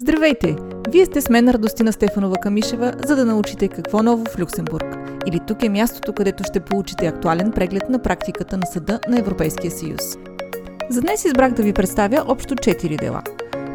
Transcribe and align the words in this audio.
Здравейте! 0.00 0.56
Вие 0.88 1.06
сте 1.06 1.20
с 1.20 1.28
мен 1.28 1.48
Радостина 1.48 1.92
Стефанова 1.92 2.36
Камишева, 2.36 2.92
за 3.06 3.16
да 3.16 3.24
научите 3.24 3.68
какво 3.68 4.02
ново 4.02 4.24
в 4.24 4.38
Люксембург. 4.38 4.84
Или 5.26 5.40
тук 5.46 5.62
е 5.62 5.68
мястото, 5.68 6.12
където 6.12 6.44
ще 6.44 6.60
получите 6.60 7.06
актуален 7.06 7.52
преглед 7.52 7.88
на 7.88 7.98
практиката 7.98 8.56
на 8.56 8.66
Съда 8.66 9.00
на 9.08 9.18
Европейския 9.18 9.70
съюз. 9.70 10.00
За 10.90 11.00
днес 11.00 11.24
избрах 11.24 11.52
да 11.52 11.62
ви 11.62 11.72
представя 11.72 12.24
общо 12.28 12.54
4 12.54 12.98
дела. 12.98 13.22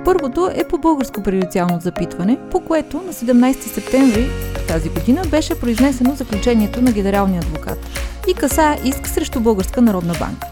Първото 0.05 0.49
е 0.55 0.67
по 0.67 0.77
българско 0.77 1.23
преюдициално 1.23 1.79
запитване, 1.81 2.39
по 2.51 2.59
което 2.59 2.97
на 2.97 3.13
17 3.13 3.53
септември 3.53 4.27
тази 4.67 4.89
година 4.89 5.21
беше 5.31 5.59
произнесено 5.59 6.15
заключението 6.15 6.81
на 6.81 6.91
генералния 6.91 7.41
адвокат 7.41 7.79
и 8.27 8.33
касае 8.33 8.79
иск 8.85 9.07
срещу 9.07 9.39
Българска 9.39 9.81
народна 9.81 10.13
банка. 10.19 10.47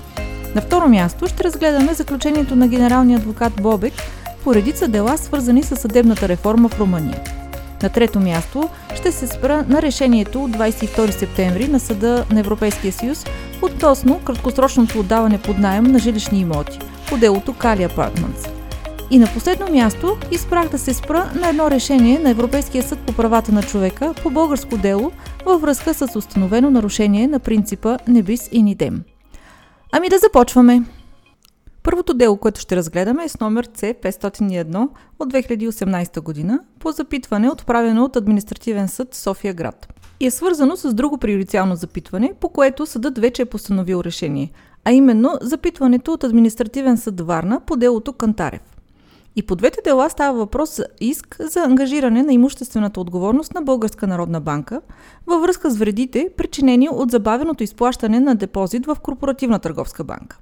На 0.56 0.62
второ 0.62 0.88
място 0.88 1.28
ще 1.28 1.44
разгледаме 1.44 1.94
заключението 1.94 2.56
на 2.56 2.68
генералния 2.68 3.18
адвокат 3.18 3.54
Бобек 3.62 3.94
по 4.44 4.56
редица 4.56 4.88
дела, 4.88 5.18
свързани 5.18 5.64
с 5.64 5.76
съдебната 5.76 6.28
реформа 6.28 6.70
в 6.70 6.80
Румъния. 6.80 7.24
На 7.84 7.90
трето 7.90 8.20
място 8.20 8.70
ще 8.96 9.12
се 9.12 9.28
спра 9.28 9.66
на 9.68 9.82
решението 9.82 10.44
от 10.44 10.52
22 10.52 11.10
септември 11.10 11.68
на 11.68 11.80
Съда 11.80 12.26
на 12.32 12.40
Европейския 12.40 12.94
съюз 12.94 13.26
относно 13.62 14.20
краткосрочното 14.20 15.00
отдаване 15.00 15.42
под 15.42 15.58
найем 15.58 15.84
на 15.84 16.00
жилищни 16.00 16.40
имоти 16.40 16.80
по 17.10 17.18
делото 17.18 17.54
Кали 17.54 17.84
Апартментс. 17.84 18.48
И 19.12 19.20
на 19.20 19.28
последно 19.34 19.72
място 19.72 20.18
изпрах 20.32 20.70
да 20.70 20.80
се 20.80 20.94
спра 20.94 21.32
на 21.36 21.50
едно 21.50 21.72
решение 21.72 22.20
на 22.20 22.30
Европейския 22.30 22.84
съд 22.84 23.00
по 23.00 23.14
правата 23.14 23.52
на 23.52 23.64
човека 23.64 24.14
по 24.24 24.30
българско 24.30 24.78
дело 24.78 25.12
във 25.46 25.62
връзка 25.62 25.94
с 25.94 26.16
установено 26.16 26.70
нарушение 26.70 27.28
на 27.28 27.40
принципа 27.40 27.98
Небис 28.08 28.50
и 28.52 28.64
Нидем. 28.64 29.02
Ами 29.92 30.10
да 30.10 30.18
започваме! 30.18 30.84
Първото 31.84 32.14
дело, 32.14 32.38
което 32.38 32.60
ще 32.60 32.76
разгледаме 32.76 33.24
е 33.24 33.30
с 33.30 33.40
номер 33.40 33.68
C501 33.68 34.88
от 35.20 35.34
2018 35.34 36.22
година 36.22 36.60
по 36.80 36.92
запитване, 36.92 37.50
отправено 37.50 38.04
от 38.04 38.16
Административен 38.16 38.88
съд 38.88 39.16
София 39.16 39.54
град. 39.54 39.94
И 40.20 40.26
е 40.26 40.32
свързано 40.32 40.76
с 40.76 40.94
друго 40.94 41.18
приоритетно 41.18 41.76
запитване, 41.76 42.34
по 42.40 42.50
което 42.50 42.86
съдът 42.86 43.18
вече 43.18 43.42
е 43.42 43.46
постановил 43.46 44.02
решение, 44.06 44.52
а 44.86 44.92
именно 44.92 45.38
запитването 45.42 46.14
от 46.14 46.24
Административен 46.24 46.98
съд 46.98 47.22
Варна 47.22 47.60
по 47.60 47.76
делото 47.76 48.14
Кантарев. 48.14 48.62
И 49.36 49.44
по 49.44 49.56
двете 49.56 49.80
дела 49.84 50.10
става 50.10 50.38
въпрос 50.38 50.76
за 50.76 50.86
иск 51.00 51.36
за 51.40 51.60
ангажиране 51.60 52.24
на 52.24 52.34
имуществената 52.34 53.02
отговорност 53.02 53.54
на 53.54 53.62
Българска 53.62 54.08
народна 54.08 54.42
банка 54.42 54.82
във 55.28 55.42
връзка 55.42 55.72
с 55.72 55.78
вредите, 55.78 56.30
причинени 56.38 56.90
от 56.90 57.12
забавеното 57.12 57.64
изплащане 57.64 58.20
на 58.20 58.36
депозит 58.36 58.86
в 58.86 58.98
Корпоративна 59.02 59.60
търговска 59.60 60.04
банка. 60.04 60.40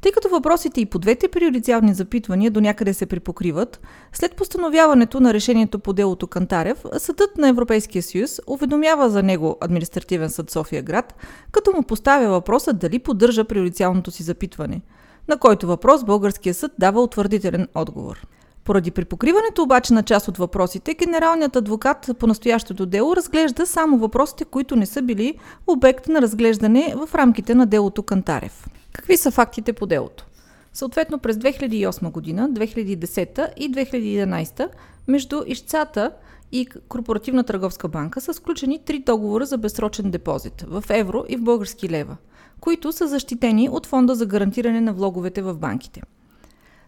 Тъй 0.00 0.12
като 0.12 0.28
въпросите 0.28 0.80
и 0.80 0.86
по 0.86 0.98
двете 0.98 1.28
приоритетни 1.28 1.94
запитвания 1.94 2.50
до 2.50 2.60
някъде 2.60 2.94
се 2.94 3.06
припокриват, 3.06 3.80
след 4.12 4.36
постановяването 4.36 5.20
на 5.20 5.34
решението 5.34 5.78
по 5.78 5.92
делото 5.92 6.26
Кантарев, 6.26 6.84
Съдът 6.98 7.38
на 7.38 7.48
Европейския 7.48 8.02
съюз 8.02 8.40
уведомява 8.46 9.10
за 9.10 9.22
него 9.22 9.56
Административен 9.60 10.30
съд 10.30 10.50
София 10.50 10.82
град, 10.82 11.14
като 11.52 11.72
му 11.72 11.82
поставя 11.82 12.28
въпроса 12.28 12.72
дали 12.72 12.98
поддържа 12.98 13.44
приоритетното 13.44 14.10
си 14.10 14.22
запитване, 14.22 14.80
на 15.28 15.36
който 15.36 15.66
въпрос 15.66 16.04
българския 16.04 16.54
съд 16.54 16.72
дава 16.78 17.02
утвърдителен 17.02 17.68
отговор. 17.74 18.26
Поради 18.64 18.90
припокриването 18.90 19.62
обаче 19.62 19.94
на 19.94 20.02
част 20.02 20.28
от 20.28 20.38
въпросите, 20.38 20.94
генералният 20.94 21.56
адвокат 21.56 22.10
по 22.18 22.26
настоящото 22.26 22.86
дело 22.86 23.16
разглежда 23.16 23.66
само 23.66 23.98
въпросите, 23.98 24.44
които 24.44 24.76
не 24.76 24.86
са 24.86 25.02
били 25.02 25.38
обект 25.66 26.08
на 26.08 26.22
разглеждане 26.22 26.94
в 26.96 27.14
рамките 27.14 27.54
на 27.54 27.66
делото 27.66 28.02
Кантарев. 28.02 28.66
Какви 28.98 29.16
са 29.16 29.30
фактите 29.30 29.72
по 29.72 29.86
делото? 29.86 30.26
Съответно 30.72 31.18
през 31.18 31.36
2008 31.36 32.10
година, 32.10 32.50
2010 32.50 33.54
и 33.56 33.72
2011 33.72 34.68
между 35.08 35.42
ищцата 35.46 36.12
и 36.52 36.66
Корпоративна 36.88 37.44
търговска 37.44 37.88
банка 37.88 38.20
са 38.20 38.34
сключени 38.34 38.78
три 38.84 38.98
договора 38.98 39.46
за 39.46 39.58
безсрочен 39.58 40.10
депозит 40.10 40.64
в 40.68 40.84
евро 40.90 41.24
и 41.28 41.36
в 41.36 41.42
български 41.42 41.88
лева, 41.88 42.16
които 42.60 42.92
са 42.92 43.08
защитени 43.08 43.68
от 43.68 43.86
Фонда 43.86 44.14
за 44.14 44.26
гарантиране 44.26 44.80
на 44.80 44.92
влоговете 44.92 45.42
в 45.42 45.54
банките. 45.54 46.02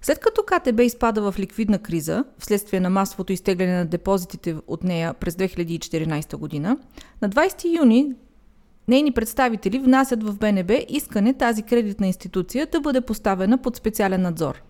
След 0.03 0.19
като 0.19 0.43
КТБ 0.43 0.81
изпада 0.81 1.33
в 1.33 1.39
ликвидна 1.39 1.79
криза, 1.79 2.25
вследствие 2.39 2.81
на 2.81 2.91
масовото 2.91 3.33
изтегляне 3.33 3.77
на 3.77 3.87
депозитите 3.87 4.57
от 4.67 4.85
нея 4.85 5.15
през 5.15 5.35
2014 5.35 6.37
година, 6.37 6.77
на 7.23 7.31
20 7.31 7.79
юни 7.79 8.15
Нейни 8.89 9.13
представители 9.13 9.79
внасят 9.79 10.23
в 10.23 10.39
БНБ 10.39 10.75
искане 10.89 11.35
тази 11.35 11.63
кредитна 11.63 12.07
институция 12.07 12.67
да 12.67 12.81
бъде 12.81 13.01
поставена 13.01 13.59
под 13.59 13.77
специален 13.77 14.23
надзор. 14.23 14.63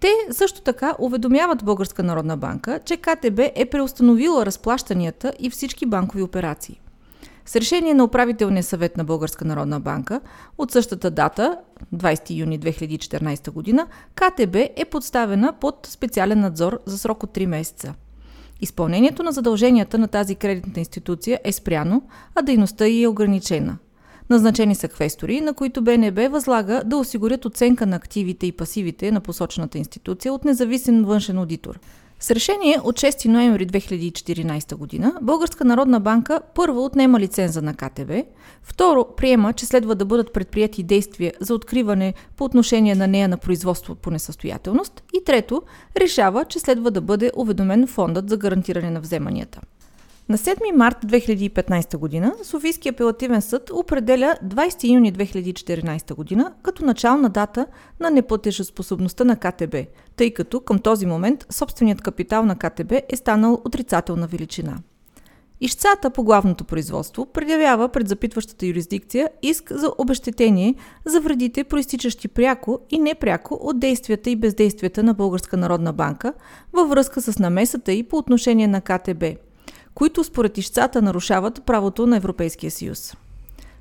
Те 0.00 0.08
също 0.30 0.62
така 0.62 0.94
уведомяват 0.98 1.64
Българска 1.64 2.02
народна 2.02 2.36
банка, 2.36 2.80
че 2.84 2.96
КТБ 2.96 3.38
е 3.54 3.66
преустановила 3.70 4.46
разплащанията 4.46 5.32
и 5.38 5.50
всички 5.50 5.86
банкови 5.86 6.22
операции. 6.22 6.80
С 7.46 7.56
решение 7.56 7.94
на 7.94 8.04
управителния 8.04 8.62
съвет 8.62 8.96
на 8.96 9.04
Българска 9.04 9.44
народна 9.44 9.80
банка 9.80 10.20
от 10.58 10.70
същата 10.70 11.10
дата, 11.10 11.58
20 11.94 12.36
юни 12.36 12.60
2014 12.60 13.50
година, 13.50 13.86
КТБ 14.14 14.56
е 14.76 14.84
подставена 14.90 15.52
под 15.60 15.86
специален 15.90 16.40
надзор 16.40 16.80
за 16.86 16.98
срок 16.98 17.22
от 17.22 17.36
3 17.36 17.46
месеца. 17.46 17.94
Изпълнението 18.60 19.22
на 19.22 19.32
задълженията 19.32 19.98
на 19.98 20.08
тази 20.08 20.34
кредитна 20.34 20.80
институция 20.80 21.40
е 21.44 21.52
спряно, 21.52 22.02
а 22.34 22.42
дейността 22.42 22.86
й 22.86 23.02
е 23.02 23.08
ограничена. 23.08 23.78
Назначени 24.30 24.74
са 24.74 24.88
квестори, 24.88 25.40
на 25.40 25.54
които 25.54 25.82
БНБ 25.82 26.28
възлага 26.28 26.82
да 26.84 26.96
осигурят 26.96 27.44
оценка 27.44 27.86
на 27.86 27.96
активите 27.96 28.46
и 28.46 28.52
пасивите 28.52 29.12
на 29.12 29.20
посочената 29.20 29.78
институция 29.78 30.32
от 30.32 30.44
независим 30.44 31.04
външен 31.04 31.38
аудитор– 31.38 31.78
с 32.20 32.30
решение 32.30 32.80
от 32.84 32.96
6 32.96 33.28
ноември 33.28 33.66
2014 33.66 34.74
година 34.74 35.14
Българска 35.22 35.64
народна 35.64 36.00
банка 36.00 36.40
първо 36.54 36.84
отнема 36.84 37.20
лиценза 37.20 37.62
на 37.62 37.74
КТБ, 37.74 38.10
второ 38.62 39.06
приема, 39.16 39.52
че 39.52 39.66
следва 39.66 39.94
да 39.94 40.04
бъдат 40.04 40.32
предприяти 40.32 40.82
действия 40.82 41.32
за 41.40 41.54
откриване 41.54 42.14
по 42.36 42.44
отношение 42.44 42.94
на 42.94 43.06
нея 43.06 43.28
на 43.28 43.36
производство 43.36 43.94
по 43.94 44.10
несъстоятелност 44.10 45.02
и 45.14 45.24
трето 45.24 45.62
решава, 45.96 46.44
че 46.44 46.58
следва 46.58 46.90
да 46.90 47.00
бъде 47.00 47.30
уведомен 47.36 47.86
фондът 47.86 48.28
за 48.30 48.36
гарантиране 48.36 48.90
на 48.90 49.00
вземанията. 49.00 49.60
На 50.28 50.38
7 50.38 50.72
март 50.72 50.96
2015 51.04 51.96
година 51.96 52.34
Софийския 52.42 52.92
апелативен 52.92 53.42
съд 53.42 53.70
определя 53.70 54.34
20 54.44 54.94
юни 54.94 55.12
2014 55.12 56.14
година 56.14 56.52
като 56.62 56.84
начална 56.84 57.28
дата 57.28 57.66
на 58.00 58.10
неплатежоспособността 58.10 59.24
на 59.24 59.36
КТБ, 59.36 59.74
тъй 60.16 60.30
като 60.30 60.60
към 60.60 60.78
този 60.78 61.06
момент 61.06 61.46
собственият 61.50 62.02
капитал 62.02 62.44
на 62.44 62.56
КТБ 62.56 62.92
е 63.08 63.16
станал 63.16 63.62
отрицателна 63.64 64.26
величина. 64.26 64.78
Ищцата 65.60 66.10
по 66.10 66.24
главното 66.24 66.64
производство 66.64 67.26
предявява 67.26 67.88
пред 67.88 68.08
запитващата 68.08 68.66
юрисдикция 68.66 69.30
иск 69.42 69.72
за 69.72 69.92
обещетение 69.98 70.74
за 71.04 71.20
вредите, 71.20 71.64
проистичащи 71.64 72.28
пряко 72.28 72.80
и 72.90 72.98
непряко 72.98 73.58
от 73.62 73.80
действията 73.80 74.30
и 74.30 74.36
бездействията 74.36 75.02
на 75.02 75.14
Българска 75.14 75.56
народна 75.56 75.92
банка 75.92 76.32
във 76.72 76.88
връзка 76.88 77.22
с 77.22 77.38
намесата 77.38 77.92
и 77.92 78.02
по 78.02 78.16
отношение 78.16 78.66
на 78.66 78.80
КТБ– 78.80 79.24
които 79.96 80.24
според 80.24 80.58
ищцата 80.58 81.02
нарушават 81.02 81.62
правото 81.66 82.06
на 82.06 82.16
Европейския 82.16 82.70
съюз. 82.70 83.16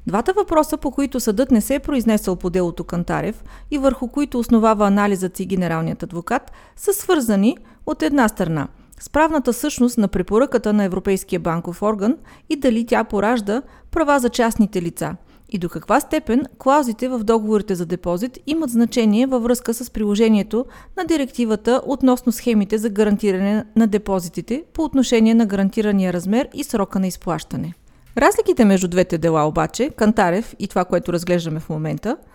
Двата 0.07 0.33
въпроса, 0.33 0.77
по 0.77 0.91
които 0.91 1.19
съдът 1.19 1.51
не 1.51 1.61
се 1.61 1.75
е 1.75 1.79
произнесъл 1.79 2.35
по 2.35 2.49
делото 2.49 2.83
Кантарев 2.83 3.43
и 3.71 3.77
върху 3.77 4.07
които 4.07 4.39
основава 4.39 4.87
анализът 4.87 5.37
си 5.37 5.45
генералният 5.45 6.03
адвокат, 6.03 6.51
са 6.75 6.93
свързани 6.93 7.57
от 7.85 8.03
една 8.03 8.27
страна 8.27 8.67
с 8.99 9.09
правната 9.09 9.53
същност 9.53 9.97
на 9.97 10.07
препоръката 10.07 10.73
на 10.73 10.83
Европейския 10.83 11.39
банков 11.39 11.81
орган 11.81 12.17
и 12.49 12.55
дали 12.55 12.85
тя 12.85 13.03
поражда 13.03 13.61
права 13.91 14.19
за 14.19 14.29
частните 14.29 14.81
лица– 14.81 15.15
и 15.49 15.57
до 15.57 15.69
каква 15.69 15.99
степен 15.99 16.45
клаузите 16.57 17.09
в 17.09 17.23
договорите 17.23 17.75
за 17.75 17.85
депозит 17.85 18.39
имат 18.47 18.69
значение 18.69 19.27
във 19.27 19.43
връзка 19.43 19.73
с 19.73 19.89
приложението 19.89 20.65
на 20.97 21.05
директивата 21.05 21.81
относно 21.85 22.31
схемите 22.31 22.77
за 22.77 22.89
гарантиране 22.89 23.63
на 23.75 23.87
депозитите 23.87 24.63
по 24.73 24.83
отношение 24.83 25.35
на 25.35 25.45
гарантирания 25.45 26.13
размер 26.13 26.49
и 26.53 26.63
срока 26.63 26.99
на 26.99 27.07
изплащане. 27.07 27.73
Разликите 28.17 28.65
между 28.65 28.87
двете 28.87 29.17
дела 29.17 29.47
обаче, 29.47 29.89
Кантарев 29.89 30.55
и 30.59 30.67
това, 30.67 30.85
което 30.85 31.13
разглеждаме 31.13 31.59
в 31.59 31.69
момента– 31.69 32.17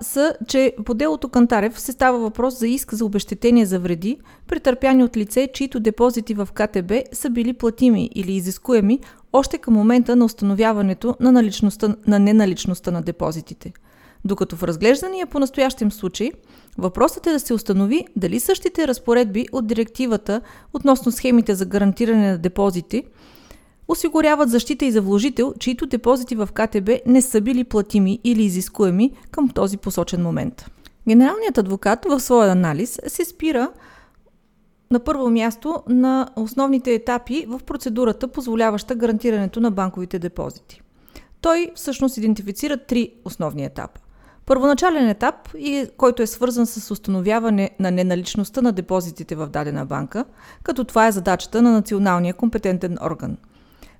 са, 0.00 0.36
че 0.48 0.72
по 0.84 0.94
делото 0.94 1.28
Кантарев 1.28 1.80
се 1.80 1.92
става 1.92 2.18
въпрос 2.18 2.58
за 2.58 2.68
иск 2.68 2.94
за 2.94 3.04
обещетение 3.04 3.66
за 3.66 3.78
вреди, 3.78 4.18
претърпяни 4.48 5.04
от 5.04 5.16
лице, 5.16 5.48
чието 5.54 5.80
депозити 5.80 6.34
в 6.34 6.48
КТБ 6.54 6.92
са 7.12 7.30
били 7.30 7.52
платими 7.52 8.10
или 8.14 8.32
изискуеми 8.32 9.00
още 9.34 9.58
към 9.58 9.74
момента 9.74 10.16
на 10.16 10.24
установяването 10.24 11.16
на, 11.20 11.32
наличността, 11.32 11.96
на 12.06 12.18
неналичността 12.18 12.90
на 12.90 13.02
депозитите. 13.02 13.72
Докато 14.24 14.56
в 14.56 14.62
разглеждания 14.62 15.26
по 15.26 15.38
настоящем 15.38 15.92
случай, 15.92 16.30
въпросът 16.78 17.26
е 17.26 17.32
да 17.32 17.40
се 17.40 17.54
установи 17.54 18.04
дали 18.16 18.40
същите 18.40 18.88
разпоредби 18.88 19.46
от 19.52 19.66
директивата 19.66 20.40
относно 20.72 21.12
схемите 21.12 21.54
за 21.54 21.66
гарантиране 21.66 22.30
на 22.30 22.38
депозити– 22.38 23.02
осигуряват 23.88 24.50
защита 24.50 24.84
и 24.84 24.92
за 24.92 25.02
вложител, 25.02 25.54
чието 25.58 25.86
депозити 25.86 26.36
в 26.36 26.48
КТБ 26.54 26.90
не 27.06 27.22
са 27.22 27.40
били 27.40 27.64
платими 27.64 28.20
или 28.24 28.42
изискуеми 28.42 29.10
към 29.30 29.48
този 29.48 29.76
посочен 29.76 30.22
момент. 30.22 30.66
Генералният 31.08 31.58
адвокат 31.58 32.04
в 32.04 32.20
своя 32.20 32.52
анализ 32.52 33.00
се 33.06 33.24
спира 33.24 33.70
на 34.94 35.00
първо 35.00 35.30
място 35.30 35.82
на 35.88 36.28
основните 36.36 36.94
етапи 36.94 37.46
в 37.48 37.60
процедурата, 37.66 38.28
позволяваща 38.28 38.94
гарантирането 38.94 39.60
на 39.60 39.70
банковите 39.70 40.18
депозити. 40.18 40.82
Той 41.40 41.70
всъщност 41.74 42.16
идентифицира 42.16 42.76
три 42.76 43.12
основни 43.24 43.64
етапа. 43.64 44.00
Първоначален 44.46 45.08
етап, 45.08 45.34
който 45.96 46.22
е 46.22 46.26
свързан 46.26 46.66
с 46.66 46.90
установяване 46.90 47.70
на 47.80 47.90
неналичността 47.90 48.62
на 48.62 48.72
депозитите 48.72 49.34
в 49.34 49.46
дадена 49.46 49.86
банка, 49.86 50.24
като 50.62 50.84
това 50.84 51.06
е 51.06 51.12
задачата 51.12 51.62
на 51.62 51.72
националния 51.72 52.34
компетентен 52.34 52.98
орган. 53.02 53.36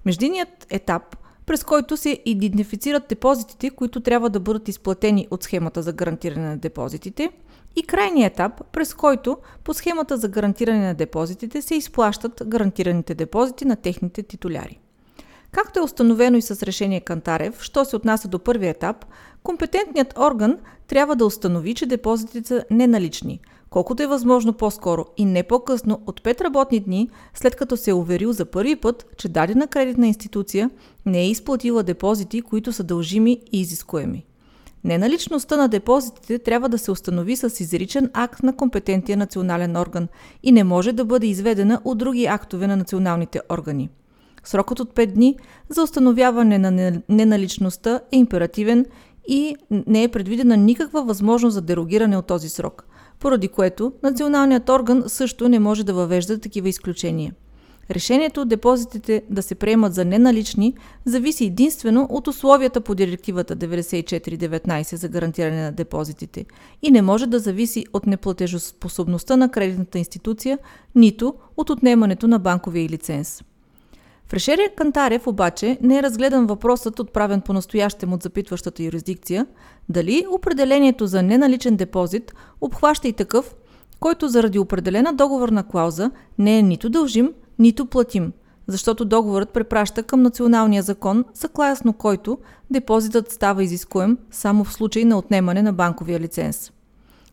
Междиният 0.05 0.67
етап, 0.71 1.17
през 1.47 1.65
който 1.65 1.97
се 1.97 2.21
идентифицират 2.25 3.09
депозитите, 3.09 3.71
които 3.71 4.01
трябва 4.01 4.31
да 4.31 4.41
бъдат 4.41 4.69
изплатени 4.69 5.29
от 5.31 5.43
схемата 5.43 5.83
за 5.83 5.93
гарантиране 5.93 6.49
на 6.49 6.57
депозитите, 6.57 7.31
и 7.77 7.83
крайният 7.83 8.33
етап, 8.33 8.53
през 8.73 8.95
който 8.95 9.39
по 9.65 9.75
схемата 9.75 10.17
за 10.17 10.29
гарантиране 10.29 10.87
на 10.87 10.95
депозитите 10.95 11.63
се 11.63 11.75
изплащат 11.75 12.43
гарантираните 12.47 13.15
депозити 13.15 13.65
на 13.65 13.77
техните 13.77 14.23
титуляри. 14.23 14.81
Както 15.53 15.79
е 15.79 15.83
установено 15.83 16.37
и 16.37 16.43
с 16.43 16.63
решение 16.63 17.01
Кантарев, 17.01 17.63
що 17.63 17.85
се 17.85 17.97
отнася 17.97 18.29
до 18.29 18.39
първия 18.39 18.71
етап, 18.71 19.05
компетентният 19.43 20.19
орган 20.19 20.59
трябва 20.87 21.17
да 21.17 21.27
установи, 21.27 21.75
че 21.75 21.87
депозитите 21.87 22.49
са 22.49 22.65
неналични, 22.71 23.41
колкото 23.71 24.03
е 24.03 24.07
възможно 24.07 24.53
по-скоро 24.53 25.05
и 25.17 25.25
не 25.25 25.43
по-късно 25.43 26.03
от 26.07 26.23
5 26.23 26.41
работни 26.41 26.81
дни, 26.81 27.11
след 27.35 27.57
като 27.57 27.77
се 27.77 27.91
е 27.91 27.95
уверил 27.95 28.33
за 28.33 28.45
първи 28.45 28.77
път, 28.77 29.07
че 29.17 29.29
дадена 29.29 29.67
кредитна 29.67 30.07
институция 30.07 30.71
не 31.07 31.21
е 31.21 31.31
изплатила 31.31 31.83
депозити, 31.83 32.43
които 32.43 32.73
са 32.73 32.85
дължими 32.85 33.41
и 33.53 33.61
изискуеми. 33.61 34.25
Неналичността 34.85 35.57
на 35.57 35.69
депозитите 35.69 36.39
трябва 36.39 36.69
да 36.69 36.79
се 36.79 36.91
установи 36.91 37.37
с 37.37 37.61
изричен 37.61 38.11
акт 38.13 38.43
на 38.43 38.57
компетентния 38.57 39.17
национален 39.17 39.77
орган 39.77 40.09
и 40.43 40.53
не 40.53 40.65
може 40.65 40.93
да 40.93 41.05
бъде 41.05 41.27
изведена 41.27 41.81
от 41.85 41.99
други 41.99 42.27
актове 42.27 42.67
на 42.67 42.77
националните 42.77 43.41
органи. 43.51 43.89
Срокът 44.45 44.81
от 44.81 44.95
5 44.95 45.07
дни 45.07 45.37
за 45.69 45.83
установяване 45.83 46.59
на 46.59 47.01
неналичността 47.09 48.01
е 48.13 48.17
императивен 48.17 48.87
и 49.29 49.57
не 49.71 50.03
е 50.03 50.09
предвидена 50.09 50.57
никаква 50.57 51.05
възможност 51.05 51.55
за 51.55 51.61
дерогиране 51.61 52.17
от 52.17 52.27
този 52.27 52.49
срок, 52.49 52.87
поради 53.21 53.49
което 53.49 53.93
националният 54.03 54.69
орган 54.69 55.05
също 55.07 55.49
не 55.49 55.61
може 55.61 55.85
да 55.85 55.95
въвежда 55.95 56.39
такива 56.39 56.69
изключения. 56.69 57.33
Решението 57.91 58.45
депозитите 58.45 59.23
да 59.31 59.43
се 59.43 59.55
приемат 59.55 59.95
за 59.95 60.05
неналични 60.05 60.75
зависи 61.05 61.45
единствено 61.45 62.07
от 62.11 62.29
условията 62.29 62.81
по 62.81 62.95
директивата 62.95 63.57
9419 63.57 64.95
за 64.95 65.09
гарантиране 65.09 65.63
на 65.63 65.73
депозитите 65.73 66.45
и 66.83 66.91
не 66.91 67.03
може 67.03 67.27
да 67.27 67.39
зависи 67.39 67.87
от 67.93 68.07
неплатежоспособността 68.07 69.37
на 69.37 69.49
кредитната 69.49 69.99
институция, 69.99 70.59
нито 70.95 71.35
от 71.57 71.71
отнемането 71.71 72.29
на 72.29 72.39
банковия 72.39 72.89
лиценз. 72.89 73.43
В 74.27 74.33
решение 74.33 74.69
Кантарев 74.77 75.27
обаче 75.27 75.79
не 75.83 75.99
е 75.99 76.03
разгледан 76.03 76.47
въпросът, 76.47 77.01
отправен 77.01 77.41
по 77.41 77.53
настоящем 77.53 78.13
от 78.13 78.23
запитващата 78.23 78.83
юрисдикция, 78.83 79.47
дали 79.89 80.27
определението 80.31 81.07
за 81.07 81.23
неналичен 81.23 81.77
депозит 81.77 82.35
обхваща 82.61 83.09
и 83.09 83.13
такъв, 83.13 83.55
който 84.01 84.29
заради 84.29 84.59
определена 84.59 85.13
договорна 85.13 85.69
клауза 85.69 86.11
не 86.39 86.59
е 86.59 86.63
нито 86.63 86.91
дължим, 86.91 87.33
нито 87.59 87.87
платим, 87.87 88.33
защото 88.67 89.05
договорът 89.05 89.51
препраща 89.51 90.03
към 90.03 90.23
националния 90.23 90.83
закон, 90.83 91.25
съгласно 91.35 91.93
който 91.93 92.39
депозитът 92.71 93.33
става 93.33 93.65
изискуем 93.65 94.19
само 94.31 94.65
в 94.65 94.73
случай 94.73 95.05
на 95.05 95.19
отнемане 95.19 95.63
на 95.63 95.73
банковия 95.73 96.21
лиценз. 96.21 96.73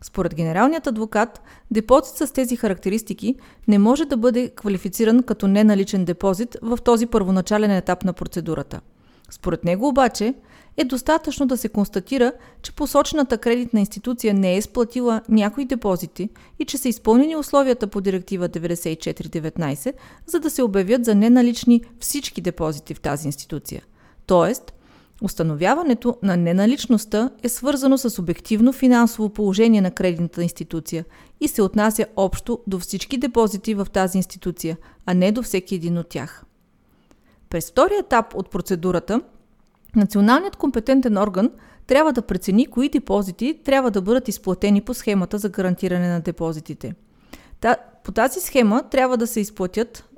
Според 0.02 0.34
генералният 0.34 0.86
адвокат, 0.86 1.42
депозит 1.70 2.16
с 2.16 2.32
тези 2.32 2.56
характеристики 2.56 3.36
не 3.68 3.78
може 3.78 4.04
да 4.04 4.16
бъде 4.16 4.50
квалифициран 4.56 5.22
като 5.22 5.48
неналичен 5.48 6.04
депозит 6.04 6.56
в 6.62 6.78
този 6.84 7.06
първоначален 7.06 7.70
етап 7.70 8.04
на 8.04 8.12
процедурата. 8.12 8.80
Според 9.30 9.64
него 9.64 9.88
обаче 9.88 10.34
е 10.76 10.84
достатъчно 10.84 11.46
да 11.46 11.56
се 11.56 11.68
констатира, 11.68 12.32
че 12.62 12.72
посочената 12.72 13.38
кредитна 13.38 13.80
институция 13.80 14.34
не 14.34 14.54
е 14.54 14.58
изплатила 14.58 15.20
някои 15.28 15.64
депозити 15.64 16.28
и 16.58 16.64
че 16.64 16.78
са 16.78 16.88
изпълнени 16.88 17.36
условията 17.36 17.86
по 17.86 18.00
директива 18.00 18.48
9419, 18.48 19.92
за 20.26 20.40
да 20.40 20.50
се 20.50 20.62
обявят 20.62 21.04
за 21.04 21.14
неналични 21.14 21.84
всички 22.00 22.40
депозити 22.40 22.94
в 22.94 23.00
тази 23.00 23.28
институция. 23.28 23.82
Тоест, 24.26 24.72
Установяването 25.22 26.16
на 26.22 26.36
неналичността 26.36 27.30
е 27.42 27.48
свързано 27.48 27.98
с 27.98 28.18
обективно 28.18 28.72
финансово 28.72 29.28
положение 29.28 29.80
на 29.80 29.90
кредитната 29.90 30.42
институция 30.42 31.04
и 31.40 31.48
се 31.48 31.62
отнася 31.62 32.06
общо 32.16 32.60
до 32.66 32.78
всички 32.78 33.16
депозити 33.16 33.74
в 33.74 33.86
тази 33.92 34.18
институция, 34.18 34.76
а 35.06 35.14
не 35.14 35.32
до 35.32 35.42
всеки 35.42 35.74
един 35.74 35.98
от 35.98 36.08
тях. 36.08 36.44
През 37.50 37.70
втория 37.70 37.98
етап 38.00 38.34
от 38.34 38.50
процедурата, 38.50 39.20
националният 39.96 40.56
компетентен 40.56 41.18
орган 41.18 41.50
трябва 41.86 42.12
да 42.12 42.22
прецени 42.22 42.66
кои 42.66 42.88
депозити 42.88 43.60
трябва 43.64 43.90
да 43.90 44.02
бъдат 44.02 44.28
изплатени 44.28 44.80
по 44.80 44.94
схемата 44.94 45.38
за 45.38 45.48
гарантиране 45.48 46.08
на 46.08 46.20
депозитите. 46.20 46.94
по 48.04 48.12
тази 48.12 48.40
схема 48.40 48.82
трябва 48.90 49.16
да 49.16 49.26
се 49.26 49.40
изплатят 49.40 50.08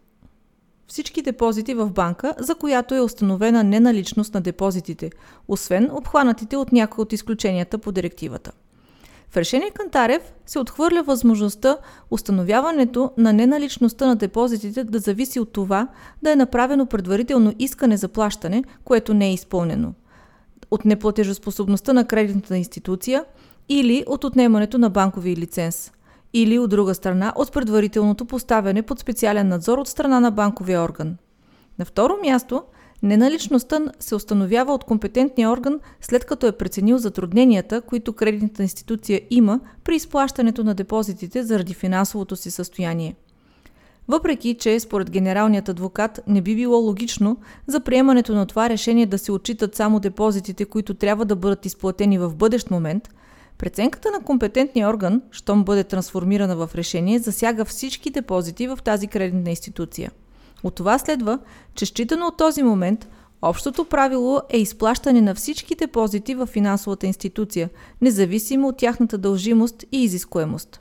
всички 0.86 1.22
депозити 1.22 1.74
в 1.74 1.90
банка, 1.90 2.34
за 2.38 2.54
която 2.54 2.94
е 2.94 3.00
установена 3.00 3.64
неналичност 3.64 4.34
на 4.34 4.40
депозитите, 4.40 5.10
освен 5.48 5.90
обхванатите 5.92 6.56
от 6.56 6.72
някои 6.72 7.02
от 7.02 7.12
изключенията 7.12 7.78
по 7.78 7.92
директивата. 7.92 8.52
В 9.34 9.36
решение 9.36 9.70
Кантарев 9.70 10.32
се 10.46 10.58
отхвърля 10.58 11.02
възможността 11.02 11.76
установяването 12.10 13.10
на 13.18 13.32
неналичността 13.32 14.06
на 14.06 14.16
депозитите 14.16 14.84
да 14.84 14.98
зависи 14.98 15.40
от 15.40 15.52
това 15.52 15.88
да 16.22 16.32
е 16.32 16.36
направено 16.36 16.86
предварително 16.86 17.52
искане 17.58 17.96
за 17.96 18.08
плащане, 18.08 18.64
което 18.84 19.14
не 19.14 19.28
е 19.28 19.32
изпълнено, 19.32 19.92
от 20.70 20.84
неплатежоспособността 20.84 21.92
на 21.92 22.06
кредитната 22.06 22.56
институция 22.56 23.24
или 23.68 24.04
от 24.06 24.24
отнемането 24.24 24.78
на 24.78 24.90
банкови 24.90 25.36
лиценз– 25.36 25.92
или 26.34 26.58
от 26.58 26.70
друга 26.70 26.94
страна 26.94 27.32
от 27.36 27.52
предварителното 27.52 28.24
поставяне 28.24 28.82
под 28.82 28.98
специален 28.98 29.48
надзор 29.48 29.78
от 29.78 29.88
страна 29.88 30.20
на 30.20 30.30
банковия 30.30 30.82
орган. 30.82 31.16
На 31.78 31.84
второ 31.84 32.14
място, 32.22 32.62
неналичността 33.04 33.80
се 34.00 34.14
установява 34.14 34.74
от 34.74 34.84
компетентния 34.84 35.50
орган 35.50 35.80
след 36.00 36.24
като 36.24 36.46
е 36.46 36.52
преценил 36.52 36.98
затрудненията, 36.98 37.80
които 37.80 38.12
кредитната 38.12 38.62
институция 38.62 39.20
има 39.30 39.60
при 39.84 39.96
изплащането 39.96 40.64
на 40.64 40.74
депозитите 40.74 41.42
заради 41.42 41.74
финансовото 41.74 42.36
си 42.36 42.50
състояние. 42.50 43.14
Въпреки, 44.08 44.54
че 44.54 44.80
според 44.80 45.10
генералният 45.10 45.68
адвокат 45.68 46.20
не 46.26 46.40
би 46.40 46.56
било 46.56 46.78
логично 46.78 47.36
за 47.66 47.80
приемането 47.80 48.34
на 48.34 48.46
това 48.46 48.68
решение 48.68 49.06
да 49.06 49.18
се 49.18 49.32
отчитат 49.32 49.74
само 49.74 50.00
депозитите, 50.00 50.64
които 50.64 50.94
трябва 50.94 51.24
да 51.24 51.36
бъдат 51.36 51.66
изплатени 51.66 52.18
в 52.18 52.34
бъдещ 52.34 52.70
момент– 52.70 53.08
Преценката 53.58 54.10
на 54.10 54.24
компетентния 54.24 54.88
орган, 54.88 55.22
щом 55.30 55.64
бъде 55.64 55.84
трансформирана 55.84 56.56
в 56.56 56.70
решение, 56.74 57.18
засяга 57.18 57.64
всички 57.64 58.10
депозити 58.10 58.66
в 58.66 58.78
тази 58.84 59.06
кредитна 59.06 59.50
институция. 59.50 60.10
От 60.64 60.74
това 60.74 60.98
следва, 60.98 61.38
че 61.74 61.86
считано 61.86 62.26
от 62.26 62.36
този 62.36 62.62
момент, 62.62 63.08
общото 63.42 63.84
правило 63.84 64.40
е 64.50 64.58
изплащане 64.58 65.20
на 65.20 65.34
всички 65.34 65.74
депозити 65.74 66.34
в 66.34 66.46
финансовата 66.46 67.06
институция, 67.06 67.70
независимо 68.00 68.68
от 68.68 68.76
тяхната 68.76 69.18
дължимост 69.18 69.84
и 69.92 70.02
изискуемост. 70.04 70.80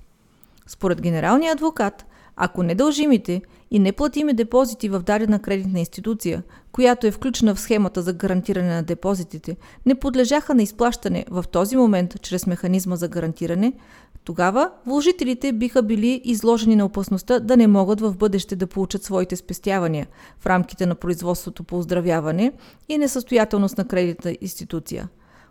Според 0.67 1.01
генералния 1.01 1.53
адвокат, 1.53 2.05
ако 2.35 2.63
недължимите 2.63 3.41
и 3.73 3.79
неплатими 3.79 4.33
депозити 4.33 4.89
в 4.89 4.99
дадена 4.99 5.39
кредитна 5.39 5.79
институция, 5.79 6.43
която 6.71 7.07
е 7.07 7.11
включена 7.11 7.55
в 7.55 7.59
схемата 7.59 8.01
за 8.01 8.13
гарантиране 8.13 8.75
на 8.75 8.83
депозитите, 8.83 9.57
не 9.85 9.95
подлежаха 9.95 10.55
на 10.55 10.63
изплащане 10.63 11.25
в 11.29 11.45
този 11.51 11.77
момент 11.77 12.21
чрез 12.21 12.47
механизма 12.47 12.95
за 12.95 13.07
гарантиране, 13.07 13.73
тогава 14.23 14.69
вложителите 14.85 15.53
биха 15.53 15.83
били 15.83 16.21
изложени 16.23 16.75
на 16.75 16.85
опасността 16.85 17.39
да 17.39 17.57
не 17.57 17.67
могат 17.67 18.01
в 18.01 18.17
бъдеще 18.17 18.55
да 18.55 18.67
получат 18.67 19.03
своите 19.03 19.35
спестявания 19.35 20.07
в 20.39 20.45
рамките 20.45 20.85
на 20.85 20.95
производството 20.95 21.63
по 21.63 21.77
оздравяване 21.77 22.51
и 22.89 22.97
несъстоятелност 22.97 23.77
на 23.77 23.87
кредитна 23.87 24.35
институция. 24.41 25.09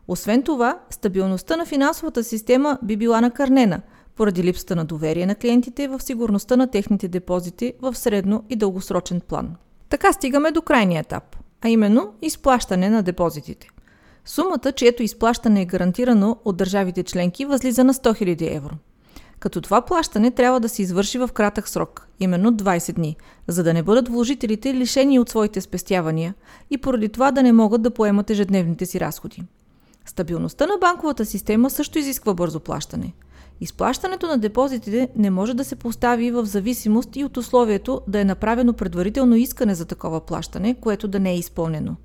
Освен 0.09 0.43
това, 0.43 0.79
стабилността 0.91 1.57
на 1.57 1.67
финансовата 1.67 2.25
система 2.25 2.79
би 2.83 2.97
била 2.97 3.21
накърнена– 3.21 3.81
поради 4.17 4.45
липсата 4.45 4.77
на 4.77 4.85
доверие 4.85 5.27
на 5.27 5.35
клиентите 5.35 5.89
в 5.89 6.01
сигурността 6.03 6.57
на 6.57 6.71
техните 6.71 7.09
депозити 7.09 7.73
в 7.81 7.95
средно 7.95 8.45
и 8.51 8.57
дългосрочен 8.57 9.21
план. 9.21 9.57
Така 9.89 10.13
стигаме 10.13 10.51
до 10.51 10.63
крайния 10.63 11.01
етап, 11.01 11.37
а 11.63 11.69
именно 11.69 12.13
изплащане 12.23 12.91
на 12.91 13.03
депозитите. 13.03 13.69
Сумата, 14.25 14.73
чието 14.77 15.03
изплащане 15.03 15.63
е 15.63 15.67
гарантирано 15.67 16.37
от 16.45 16.57
държавите 16.57 17.03
членки, 17.03 17.45
възлиза 17.45 17.85
на 17.85 17.95
100 17.95 18.23
000 18.23 18.57
евро. 18.57 18.75
Като 19.39 19.61
това 19.61 19.81
плащане 19.81 20.31
трябва 20.31 20.61
да 20.61 20.69
се 20.69 20.83
извърши 20.83 21.19
в 21.19 21.31
кратък 21.35 21.69
срок, 21.69 22.09
именно 22.21 22.53
20 22.53 22.93
дни, 22.93 23.17
за 23.49 23.63
да 23.63 23.75
не 23.75 23.83
бъдат 23.83 24.09
вложителите 24.09 24.75
лишени 24.75 25.19
от 25.19 25.29
своите 25.29 25.61
спестявания 25.61 26.35
и 26.71 26.79
поради 26.79 27.09
това 27.09 27.31
да 27.33 27.43
не 27.43 27.53
могат 27.53 27.83
да 27.83 27.91
поемат 27.91 28.31
ежедневните 28.31 28.87
си 28.87 29.01
разходи. 29.01 29.43
Стабилността 30.07 30.67
на 30.67 30.79
банковата 30.81 31.27
система 31.27 31.71
също 31.71 31.99
изисква 31.99 32.35
бързо 32.35 32.61
плащане– 32.61 33.13
Изплащането 33.63 34.27
на 34.27 34.39
депозитите 34.39 35.09
не 35.17 35.31
може 35.31 35.55
да 35.55 35.65
се 35.65 35.77
постави 35.77 36.31
в 36.31 36.45
зависимост 36.45 37.17
и 37.17 37.25
от 37.25 37.37
условието 37.37 38.01
да 38.09 38.21
е 38.21 38.25
направено 38.25 38.73
предварително 38.73 39.37
искане 39.37 39.75
за 39.75 39.85
такова 39.85 40.21
плащане, 40.21 40.75
което 40.75 41.09
да 41.09 41.21
не 41.21 41.31
е 41.31 41.39
изпълнено. 41.39 41.97